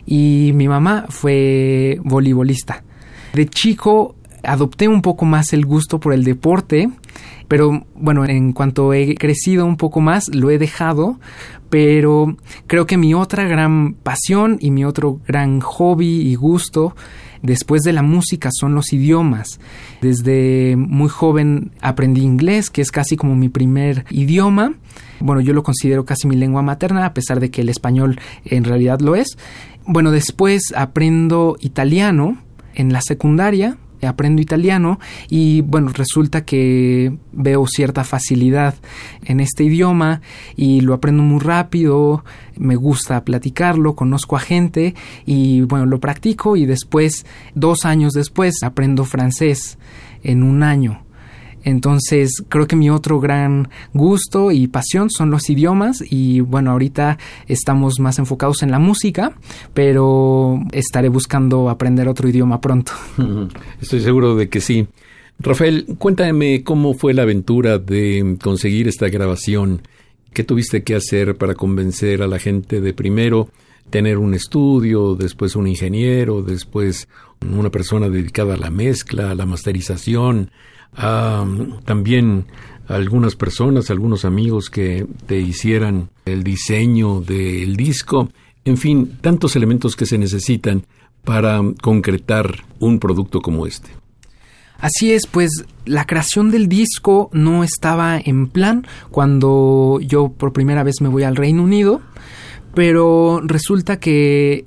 [0.06, 2.82] y mi mamá fue voleibolista.
[3.34, 6.90] De chico adopté un poco más el gusto por el deporte,
[7.48, 11.18] pero bueno, en cuanto he crecido un poco más, lo he dejado,
[11.70, 12.36] pero
[12.66, 16.94] creo que mi otra gran pasión y mi otro gran hobby y gusto
[17.44, 19.60] Después de la música son los idiomas.
[20.00, 24.72] Desde muy joven aprendí inglés, que es casi como mi primer idioma.
[25.20, 28.64] Bueno, yo lo considero casi mi lengua materna, a pesar de que el español en
[28.64, 29.36] realidad lo es.
[29.86, 32.38] Bueno, después aprendo italiano
[32.74, 33.76] en la secundaria,
[34.06, 34.98] aprendo italiano
[35.28, 38.74] y bueno, resulta que veo cierta facilidad
[39.24, 40.20] en este idioma
[40.56, 42.24] y lo aprendo muy rápido,
[42.56, 44.94] me gusta platicarlo, conozco a gente
[45.26, 49.78] y bueno, lo practico y después, dos años después, aprendo francés
[50.22, 51.04] en un año.
[51.64, 57.18] Entonces, creo que mi otro gran gusto y pasión son los idiomas y bueno, ahorita
[57.48, 59.36] estamos más enfocados en la música,
[59.72, 62.92] pero estaré buscando aprender otro idioma pronto.
[63.80, 64.86] Estoy seguro de que sí.
[65.40, 69.82] Rafael, cuéntame cómo fue la aventura de conseguir esta grabación.
[70.32, 73.48] ¿Qué tuviste que hacer para convencer a la gente de primero
[73.90, 77.08] tener un estudio, después un ingeniero, después
[77.40, 80.50] una persona dedicada a la mezcla, a la masterización,
[80.96, 81.44] a
[81.84, 82.46] también
[82.88, 88.30] algunas personas, algunos amigos que te hicieran el diseño del disco,
[88.64, 90.84] en fin, tantos elementos que se necesitan
[91.24, 93.90] para concretar un producto como este.
[94.78, 95.50] Así es, pues
[95.86, 101.22] la creación del disco no estaba en plan cuando yo por primera vez me voy
[101.22, 102.02] al Reino Unido,
[102.74, 104.66] pero resulta que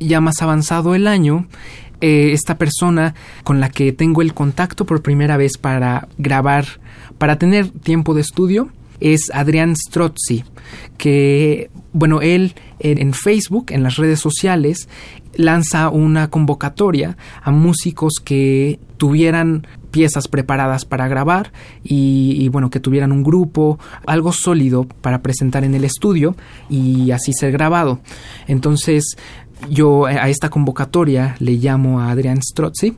[0.00, 1.48] ya más avanzado el año,
[2.00, 6.66] eh, esta persona con la que tengo el contacto por primera vez para grabar,
[7.18, 8.70] para tener tiempo de estudio,
[9.00, 10.44] es Adrián Strozzi,
[10.96, 14.88] que, bueno, él en Facebook, en las redes sociales,
[15.34, 22.80] lanza una convocatoria a músicos que tuvieran piezas preparadas para grabar y, y, bueno que
[22.80, 26.36] tuvieran un grupo algo sólido para presentar en el estudio
[26.68, 28.00] y así ser grabado.
[28.48, 29.16] Entonces
[29.70, 32.96] yo a esta convocatoria le llamo a Adrián Strozzi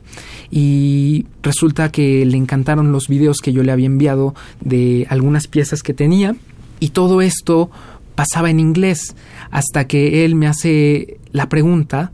[0.49, 5.83] y resulta que le encantaron los videos que yo le había enviado de algunas piezas
[5.83, 6.35] que tenía
[6.79, 7.71] y todo esto
[8.15, 9.15] pasaba en inglés
[9.49, 12.11] hasta que él me hace la pregunta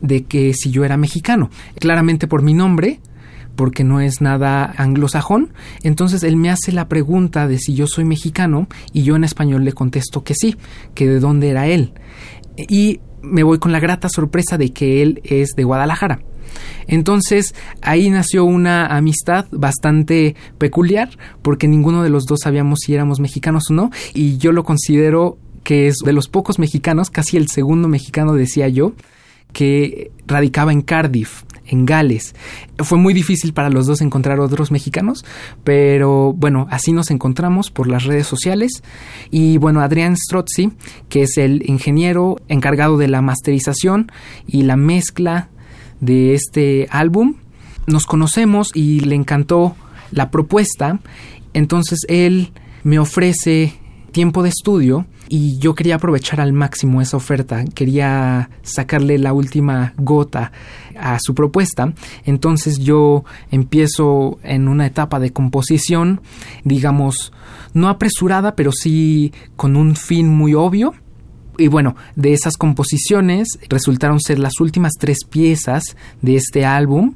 [0.00, 3.00] de que si yo era mexicano, claramente por mi nombre,
[3.56, 5.52] porque no es nada anglosajón.
[5.82, 9.64] Entonces él me hace la pregunta de si yo soy mexicano y yo en español
[9.64, 10.56] le contesto que sí,
[10.94, 11.94] que de dónde era él.
[12.56, 16.20] Y me voy con la grata sorpresa de que él es de Guadalajara.
[16.86, 21.10] Entonces ahí nació una amistad bastante peculiar
[21.42, 25.38] porque ninguno de los dos sabíamos si éramos mexicanos o no y yo lo considero
[25.64, 28.92] que es de los pocos mexicanos, casi el segundo mexicano decía yo,
[29.52, 32.34] que radicaba en Cardiff, en Gales.
[32.78, 35.24] Fue muy difícil para los dos encontrar otros mexicanos,
[35.64, 38.82] pero bueno, así nos encontramos por las redes sociales.
[39.30, 40.72] Y bueno, Adrián Strozzi,
[41.08, 44.10] que es el ingeniero encargado de la masterización
[44.46, 45.48] y la mezcla
[46.00, 47.36] de este álbum,
[47.86, 49.76] nos conocemos y le encantó
[50.10, 51.00] la propuesta.
[51.52, 52.52] Entonces él
[52.82, 53.74] me ofrece
[54.12, 59.94] tiempo de estudio y yo quería aprovechar al máximo esa oferta, quería sacarle la última
[59.96, 60.52] gota
[60.98, 61.92] a su propuesta,
[62.24, 66.20] entonces yo empiezo en una etapa de composición,
[66.64, 67.32] digamos,
[67.74, 70.94] no apresurada, pero sí con un fin muy obvio,
[71.58, 77.14] y bueno, de esas composiciones resultaron ser las últimas tres piezas de este álbum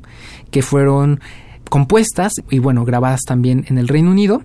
[0.51, 1.21] que fueron
[1.71, 4.43] compuestas y bueno, grabadas también en el Reino Unido.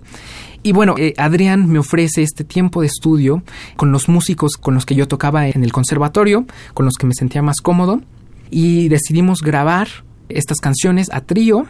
[0.62, 3.42] Y bueno, eh, Adrián me ofrece este tiempo de estudio
[3.76, 7.14] con los músicos con los que yo tocaba en el conservatorio, con los que me
[7.14, 8.00] sentía más cómodo,
[8.50, 9.88] y decidimos grabar
[10.28, 11.66] estas canciones a trío.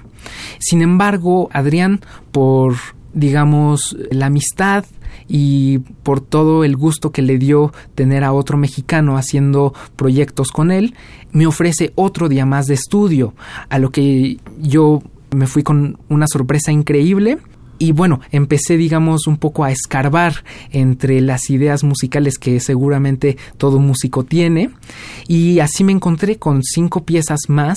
[0.60, 2.00] Sin embargo, Adrián,
[2.30, 2.76] por
[3.16, 4.84] digamos, la amistad
[5.26, 10.70] y por todo el gusto que le dio tener a otro mexicano haciendo proyectos con
[10.70, 10.94] él,
[11.32, 13.34] me ofrece otro día más de estudio,
[13.70, 15.02] a lo que yo
[15.34, 17.38] me fui con una sorpresa increíble
[17.78, 23.78] y bueno, empecé, digamos, un poco a escarbar entre las ideas musicales que seguramente todo
[23.78, 24.70] músico tiene.
[25.28, 27.76] Y así me encontré con cinco piezas más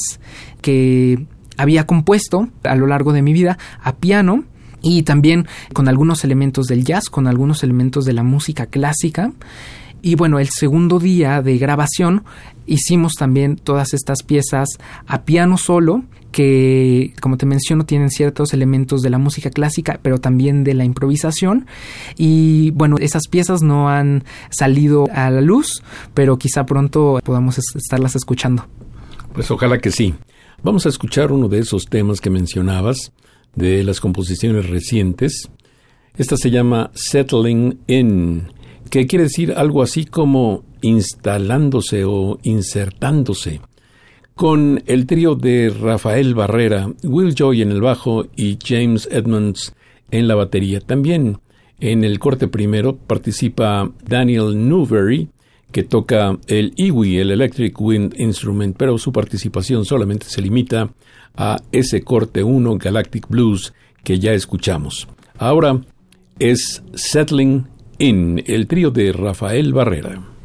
[0.62, 1.26] que
[1.58, 4.46] había compuesto a lo largo de mi vida a piano
[4.82, 9.34] y también con algunos elementos del jazz, con algunos elementos de la música clásica.
[10.02, 12.24] Y bueno, el segundo día de grabación
[12.66, 14.70] hicimos también todas estas piezas
[15.06, 20.20] a piano solo que, como te menciono, tienen ciertos elementos de la música clásica, pero
[20.20, 21.66] también de la improvisación.
[22.18, 28.16] Y bueno, esas piezas no han salido a la luz, pero quizá pronto podamos estarlas
[28.16, 28.66] escuchando.
[29.34, 30.14] Pues ojalá que sí.
[30.62, 33.14] Vamos a escuchar uno de esos temas que mencionabas,
[33.56, 35.50] de las composiciones recientes.
[36.18, 38.52] Esta se llama Settling In,
[38.90, 43.62] que quiere decir algo así como instalándose o insertándose
[44.40, 49.76] con el trío de Rafael Barrera, Will Joy en el bajo y James Edmonds
[50.12, 50.80] en la batería.
[50.80, 51.40] También
[51.82, 55.28] en el corte primero participa Daniel Newberry,
[55.74, 60.90] que toca el IWI, el Electric Wind Instrument, pero su participación solamente se limita
[61.36, 63.74] a ese corte 1 Galactic Blues
[64.06, 65.10] que ya escuchamos.
[65.38, 65.82] Ahora
[66.40, 67.68] es Settling
[67.98, 70.39] In, el trío de Rafael Barrera.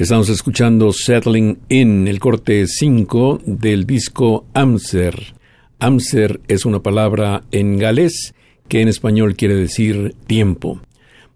[0.00, 5.34] Estamos escuchando Settling In, el corte 5 del disco Amser.
[5.78, 8.34] Amser es una palabra en galés
[8.66, 10.80] que en español quiere decir tiempo.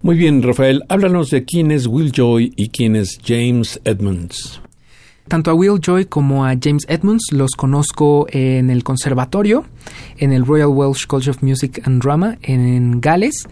[0.01, 4.63] Muy bien, Rafael, háblanos de quién es Will Joy y quién es James Edmonds.
[5.29, 9.67] Tanto a Will Joy como a James Edmonds los conozco en el conservatorio,
[10.17, 13.47] en el Royal Welsh College of Music and Drama en Gales.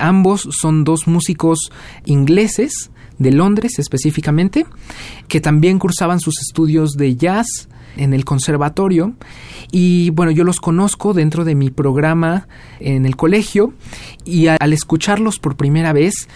[0.00, 1.70] ambos son dos músicos
[2.06, 4.66] ingleses de Londres específicamente,
[5.28, 9.14] que también cursaban sus estudios de jazz en el conservatorio.
[9.70, 12.48] Y bueno, yo los conozco dentro de mi programa
[12.80, 13.74] en el colegio
[14.24, 16.28] y al escucharlos por primera vez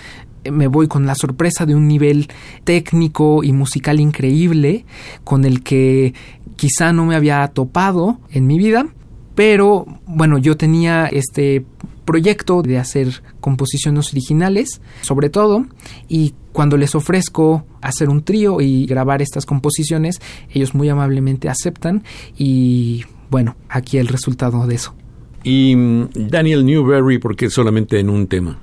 [0.50, 2.28] me voy con la sorpresa de un nivel
[2.64, 4.84] técnico y musical increíble
[5.24, 6.14] con el que
[6.56, 8.86] quizá no me había topado en mi vida,
[9.34, 11.64] pero bueno, yo tenía este
[12.04, 15.66] proyecto de hacer composiciones originales, sobre todo,
[16.08, 22.04] y cuando les ofrezco hacer un trío y grabar estas composiciones, ellos muy amablemente aceptan
[22.36, 24.94] y bueno, aquí el resultado de eso.
[25.44, 28.62] Y mm, Daniel Newberry, porque solamente en un tema.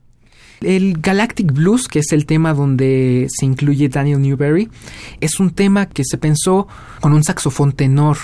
[0.61, 4.69] El Galactic Blues, que es el tema donde se incluye Daniel Newberry,
[5.21, 6.67] es un tema que se pensó
[6.99, 8.17] con un saxofón tenor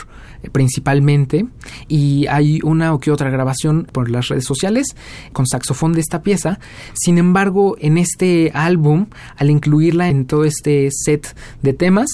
[0.52, 1.46] principalmente
[1.88, 4.96] y hay una o que otra grabación por las redes sociales
[5.34, 6.60] con saxofón de esta pieza.
[6.94, 12.10] Sin embargo, en este álbum, al incluirla en todo este set de temas,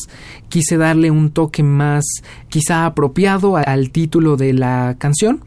[0.49, 2.03] quise darle un toque más
[2.49, 5.43] quizá apropiado al título de la canción.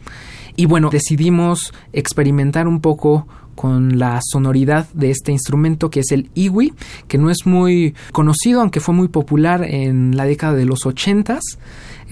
[0.57, 6.31] Y bueno, decidimos experimentar un poco con la sonoridad de este instrumento que es el
[6.35, 6.75] iwi,
[7.09, 11.43] que no es muy conocido, aunque fue muy popular en la década de los ochentas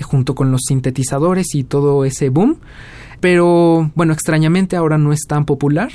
[0.01, 2.59] junto con los sintetizadores y todo ese boom.
[3.21, 5.93] Pero bueno, extrañamente ahora no es tan popular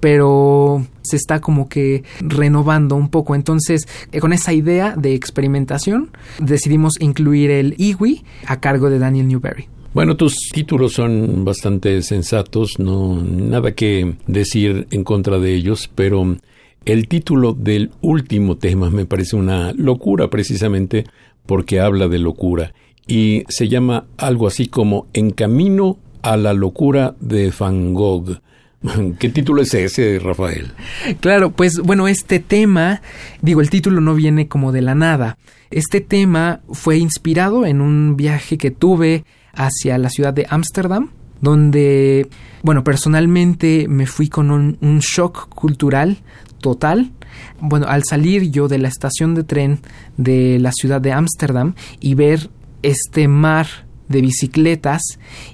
[0.00, 3.34] pero se está como que renovando un poco.
[3.34, 9.28] Entonces, eh, con esa idea de experimentación, decidimos incluir el Iwi a cargo de Daniel
[9.28, 9.68] Newberry.
[9.92, 16.36] Bueno, tus títulos son bastante sensatos, no nada que decir en contra de ellos, pero
[16.84, 21.06] el título del último tema me parece una locura precisamente
[21.44, 22.72] porque habla de locura
[23.08, 28.40] y se llama algo así como En camino a la locura de Van Gogh.
[29.18, 30.70] ¿Qué título es ese, Rafael?
[31.18, 33.02] Claro, pues bueno, este tema,
[33.42, 35.36] digo, el título no viene como de la nada.
[35.72, 39.24] Este tema fue inspirado en un viaje que tuve
[39.54, 42.28] hacia la ciudad de Ámsterdam, donde,
[42.62, 46.18] bueno, personalmente me fui con un, shock cultural
[46.60, 47.12] total.
[47.60, 49.80] Bueno, al salir yo de la estación de tren
[50.16, 52.50] de la ciudad de Ámsterdam y ver
[52.82, 53.66] este mar
[54.08, 55.00] de bicicletas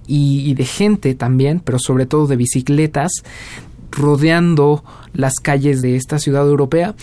[0.07, 3.13] y, de gente también, pero sobre todo de bicicletas,
[3.91, 4.83] rodeando
[5.13, 6.95] las calles de esta ciudad europea.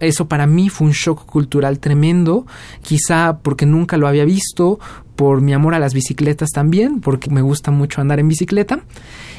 [0.00, 2.46] Eso para mí fue un shock cultural tremendo,
[2.82, 4.80] quizá porque nunca lo había visto,
[5.16, 8.80] por mi amor a las bicicletas también, porque me gusta mucho andar en bicicleta.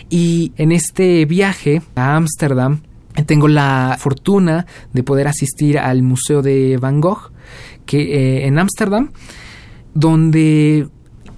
[0.10, 2.82] Y en este viaje a Ámsterdam
[3.26, 7.32] tengo la fortuna de poder asistir al Museo de Van Gogh,
[7.86, 9.12] que eh, en Ámsterdam
[9.94, 10.88] donde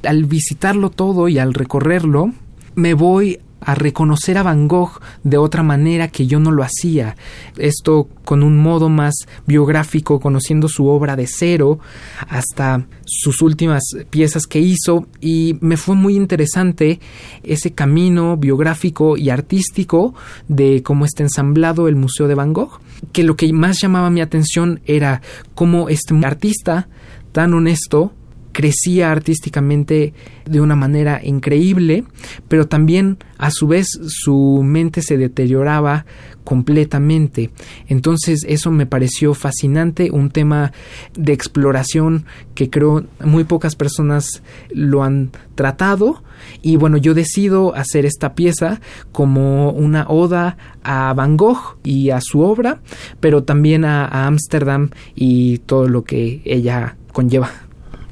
[0.03, 2.31] al visitarlo todo y al recorrerlo,
[2.75, 7.15] me voy a reconocer a Van Gogh de otra manera que yo no lo hacía.
[7.57, 9.13] Esto con un modo más
[9.45, 11.79] biográfico, conociendo su obra de cero
[12.27, 16.99] hasta sus últimas piezas que hizo y me fue muy interesante
[17.43, 20.13] ese camino biográfico y artístico
[20.47, 22.79] de cómo está ensamblado el Museo de Van Gogh,
[23.11, 25.21] que lo que más llamaba mi atención era
[25.53, 26.87] cómo este artista
[27.31, 28.13] tan honesto
[28.55, 30.13] crecía artísticamente
[30.45, 32.05] de una manera increíble,
[32.47, 36.05] pero también a su vez su mente se deterioraba
[36.45, 37.49] completamente.
[37.89, 40.71] Entonces eso me pareció fascinante, un tema
[41.17, 46.23] de exploración que creo muy pocas personas lo han tratado
[46.61, 48.79] y bueno, yo decido hacer esta pieza
[49.11, 52.79] como una oda a Van Gogh y a su obra,
[53.19, 57.64] pero también a Ámsterdam y todo lo que ella conlleva.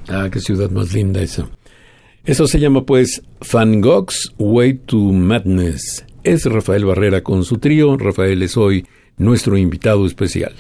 [0.07, 1.49] Ah, qué ciudad más linda esa.
[2.25, 3.21] Eso se llama pues
[3.51, 6.05] Van Gogh's Way to Madness.
[6.23, 7.97] Es Rafael Barrera con su trío.
[7.97, 8.85] Rafael es hoy
[9.17, 10.53] nuestro invitado especial.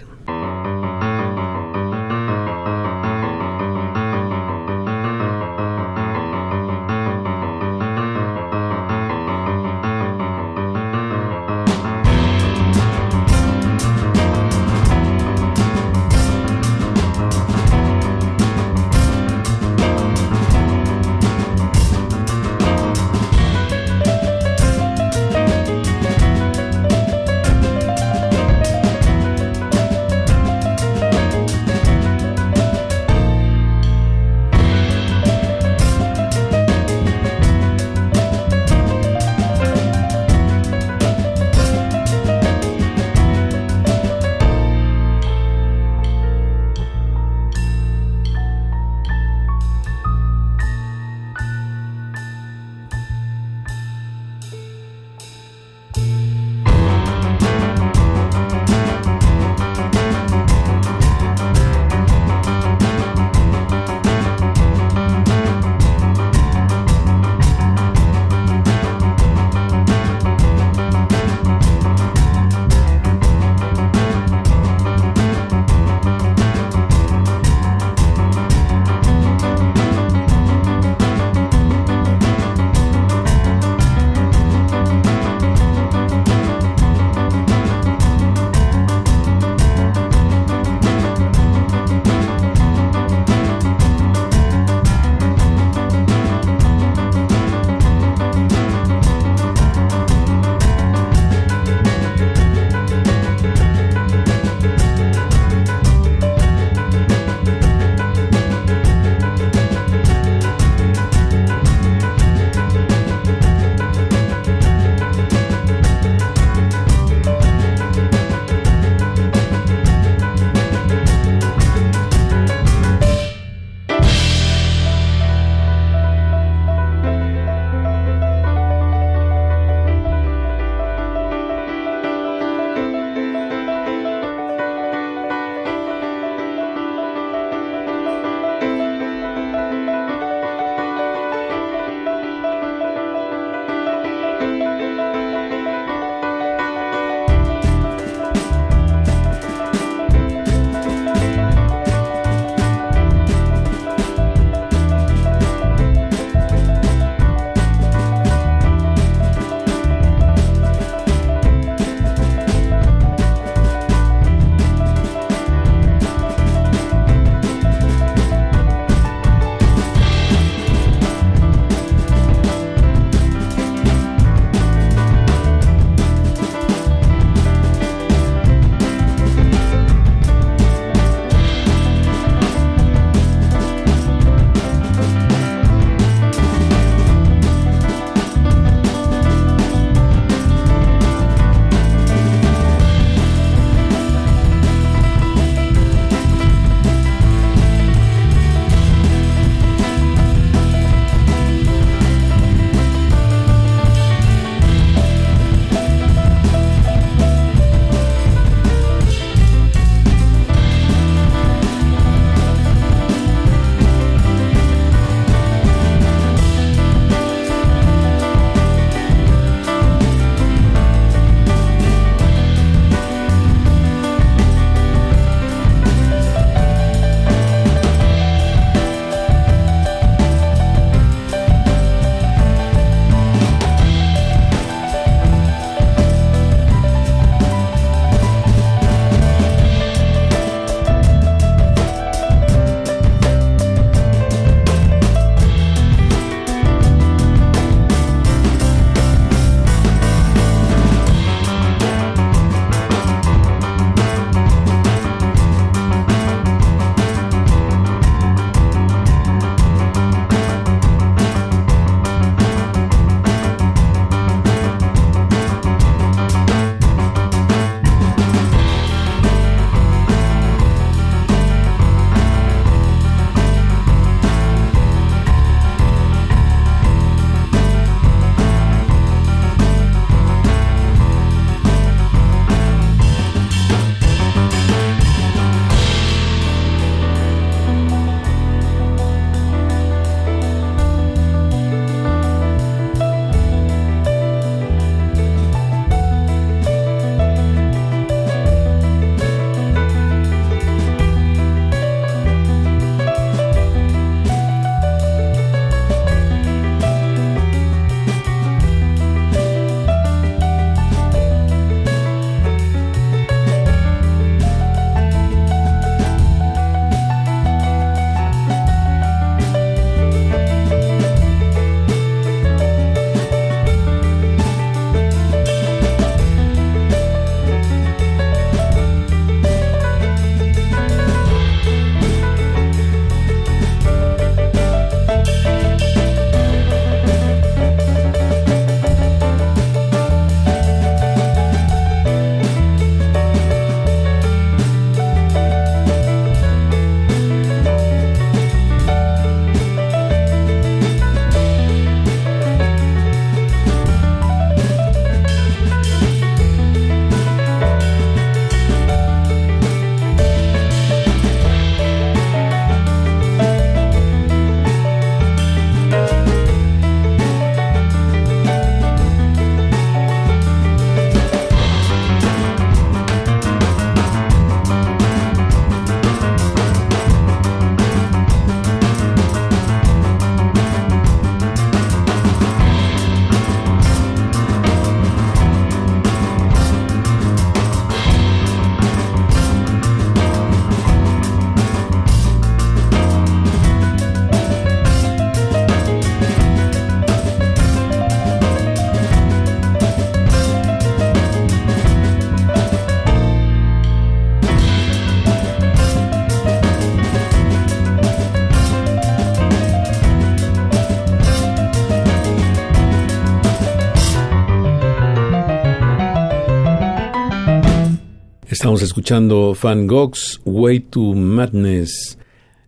[418.73, 422.17] Estamos escuchando Van Gogh's Way to Madness.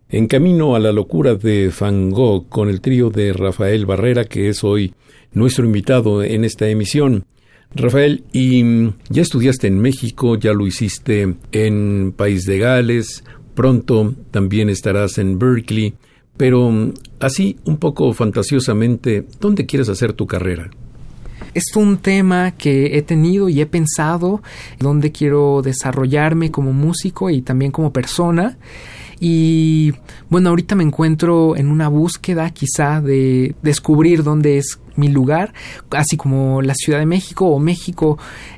[0.08, 4.50] En camino a la locura de Van Gogh con el trío de Rafael Barrera, que
[4.50, 4.94] es hoy
[5.34, 7.26] nuestro invitado en esta emisión.
[7.74, 8.64] Rafael, y
[9.10, 13.24] ya estudiaste en México, ya lo hiciste en País de Gales,
[13.56, 15.96] pronto también estarás en Berkeley,
[16.38, 16.72] pero
[17.20, 20.70] así un poco fantasiosamente, ¿dónde quieres hacer tu carrera?
[21.56, 24.44] Es un tema que he tenido y he pensado
[24.78, 28.58] dónde quiero desarrollarme como músico y también como persona.
[29.22, 29.94] Y
[30.30, 35.54] bueno, ahorita me encuentro en una búsqueda quizá de descubrir dónde es mi lugar,
[35.92, 38.18] así como la Ciudad de México o México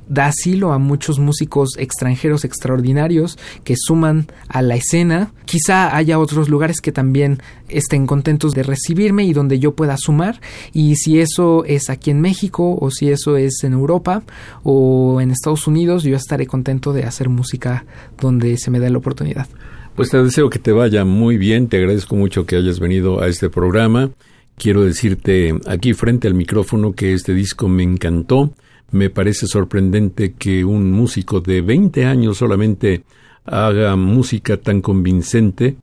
[0.10, 5.32] da asilo a muchos músicos extranjeros extraordinarios que suman a la escena.
[5.46, 7.40] Quizá haya otros lugares que también
[7.70, 10.40] estén contentos de recibirme y donde yo pueda sumar.
[10.74, 14.24] Y si eso es aquí en México o si eso es en Europa
[14.64, 17.86] o en Estados Unidos, yo estaré contento de hacer música
[18.20, 19.48] donde se me dé la oportunidad.
[19.96, 23.28] Pues te deseo que te vaya muy bien, te agradezco mucho que hayas venido a
[23.28, 24.12] este programa.
[24.56, 28.54] Quiero decirte aquí frente al micrófono que este disco me encantó.
[28.92, 33.04] Me parece sorprendente que un músico de 20 años solamente
[33.46, 35.78] haga música tan convincente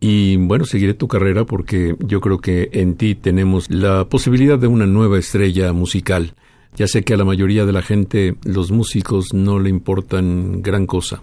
[0.00, 4.68] y bueno, seguiré tu carrera porque yo creo que en ti tenemos la posibilidad de
[4.68, 6.34] una nueva estrella musical.
[6.76, 10.86] Ya sé que a la mayoría de la gente los músicos no le importan gran
[10.86, 11.22] cosa,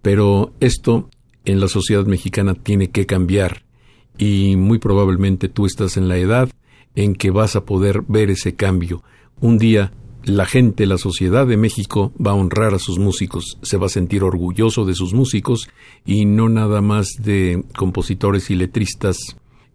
[0.00, 1.10] pero esto
[1.44, 3.64] en la sociedad mexicana tiene que cambiar
[4.16, 6.50] y muy probablemente tú estás en la edad
[6.94, 9.02] en que vas a poder ver ese cambio.
[9.40, 9.92] Un día
[10.24, 13.90] la gente, la sociedad de México va a honrar a sus músicos, se va a
[13.90, 15.68] sentir orgulloso de sus músicos
[16.04, 19.16] y no nada más de compositores y letristas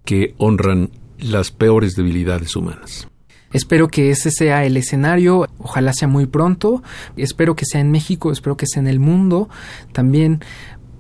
[0.06, 3.08] que honran las peores debilidades humanas.
[3.54, 6.82] Espero que ese sea el escenario, ojalá sea muy pronto,
[7.18, 9.48] espero que sea en México, espero que sea en el mundo
[9.92, 10.44] también,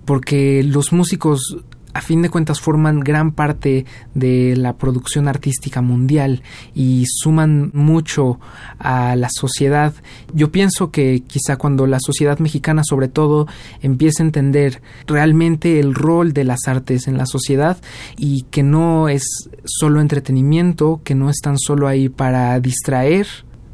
[0.06, 1.57] porque los músicos
[1.94, 6.41] a fin de cuentas forman gran parte de la producción artística mundial
[6.74, 8.40] y suman mucho
[8.80, 9.94] a la sociedad.
[10.34, 13.48] Yo pienso que quizá cuando la sociedad mexicana sobre todo
[13.82, 17.78] empiece a entender realmente el rol de las artes en la sociedad
[18.18, 19.24] y que no es
[19.65, 23.28] solo entretenimiento, que no están solo ahí para distraer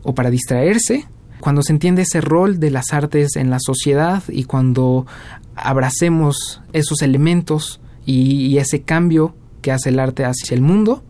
[0.04, 1.08] o para distraerse,
[1.40, 5.08] cuando se entiende ese rol de las artes en la sociedad y cuando
[5.56, 7.80] abracemos esos elementos
[8.10, 11.04] y, ese cambio que hace el arte hacia el mundo,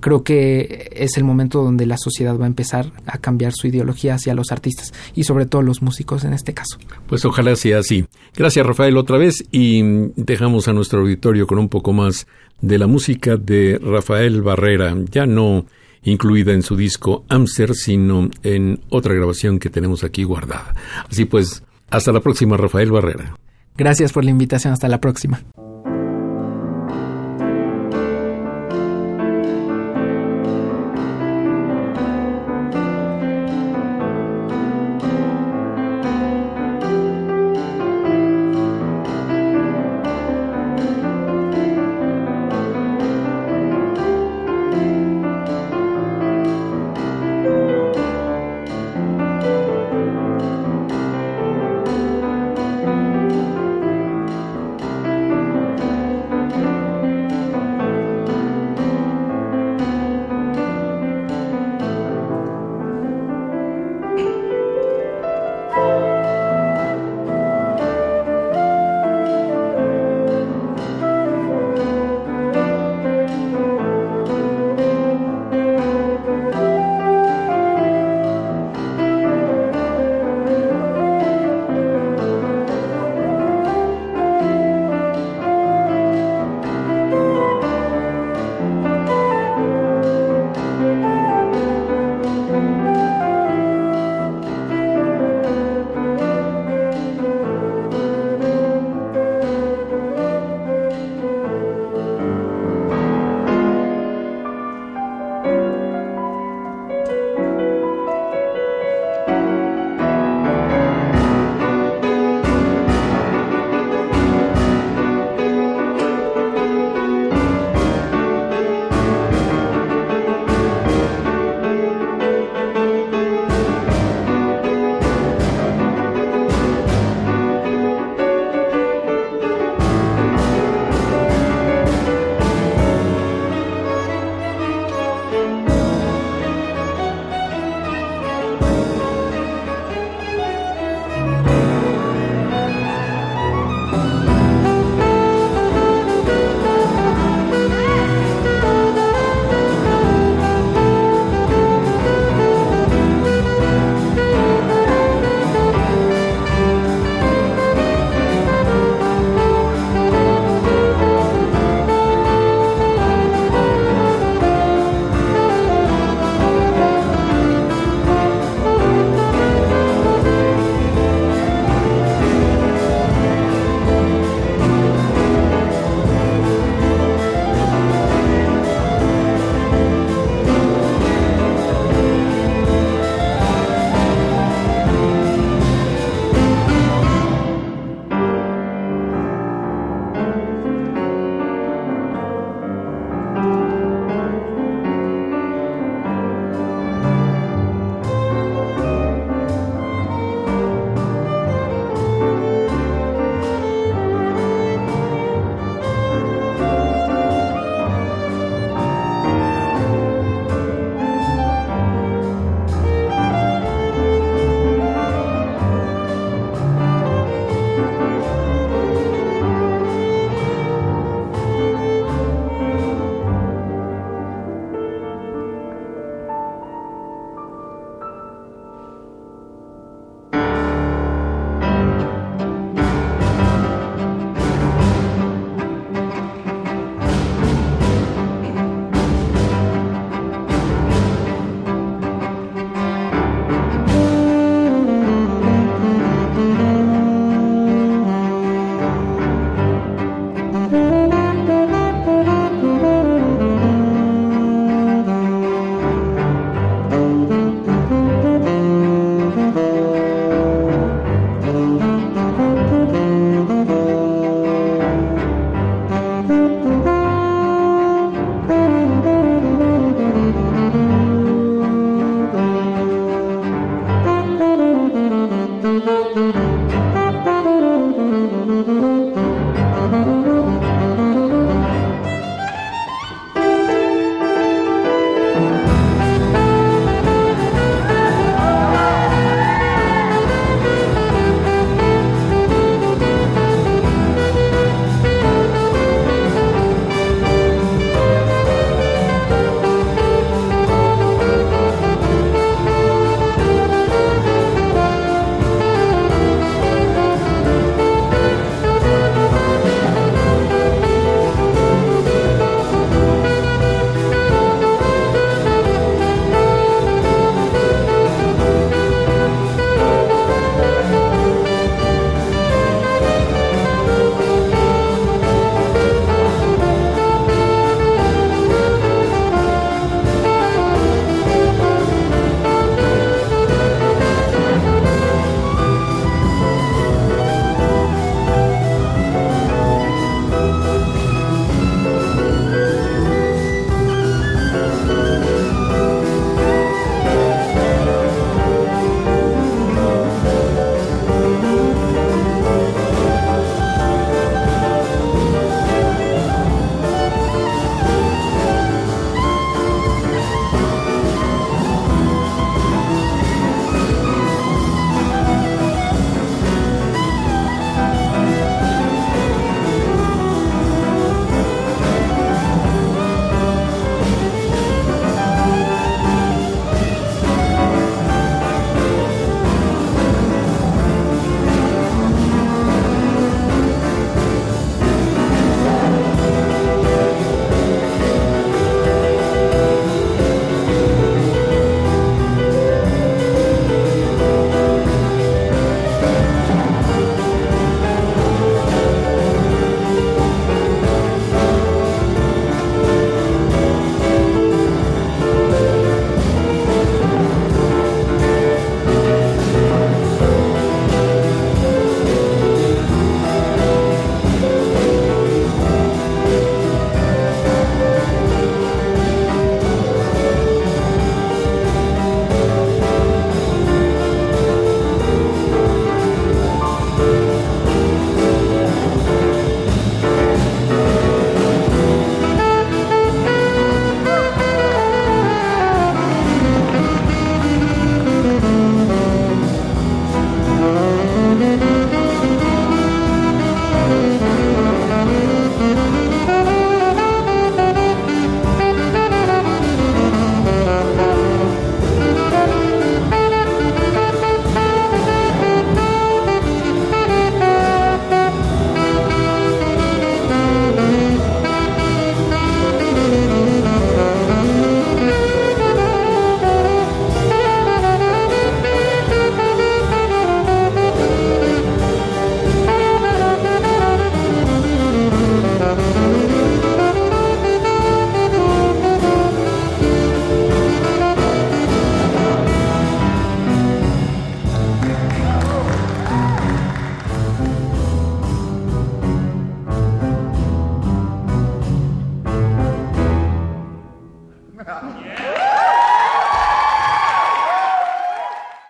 [0.00, 4.14] creo que es el momento donde la sociedad va a empezar a cambiar su ideología
[4.14, 6.78] hacia los artistas y sobre todo los músicos en este caso.
[7.08, 8.06] Pues ojalá sea así.
[8.36, 9.82] Gracias Rafael otra vez y
[10.14, 12.26] dejamos a nuestro auditorio con un poco más
[12.60, 15.66] de la música de Rafael Barrera, ya no
[16.04, 20.74] incluida en su disco Amster, sino en otra grabación que tenemos aquí guardada.
[21.10, 23.36] Así pues, hasta la próxima Rafael Barrera.
[23.76, 25.42] Gracias por la invitación, hasta la próxima.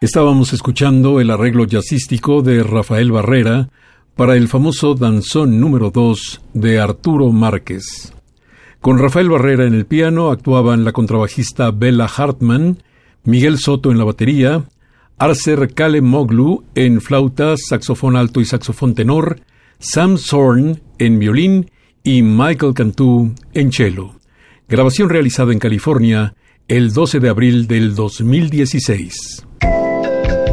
[0.06, 3.70] Estábamos escuchando el arreglo jazzístico de Rafael Barrera
[4.14, 8.14] para el famoso danzón número 2 de Arturo Márquez.
[8.80, 12.84] Con Rafael Barrera en el piano actuaban la contrabajista Bella Hartman,
[13.24, 14.66] Miguel Soto en la batería,
[15.18, 19.40] Arcer Kale Moglu en flauta, saxofón alto y saxofón tenor,
[19.80, 21.72] Sam Zorn en violín
[22.04, 24.12] y Michael Cantú en cello.
[24.68, 26.36] Grabación realizada en California
[26.68, 29.45] el 12 de abril del 2016.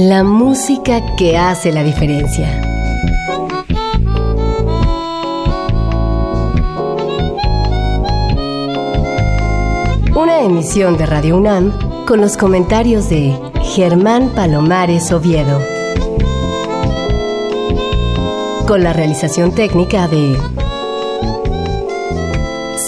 [0.00, 2.62] La música que hace la diferencia.
[10.14, 11.72] Una emisión de Radio UNAM
[12.06, 13.36] con los comentarios de
[13.74, 15.60] Germán Palomares Oviedo.
[18.68, 20.38] Con la realización técnica de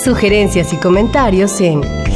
[0.05, 2.00] Sugerencias y comentarios en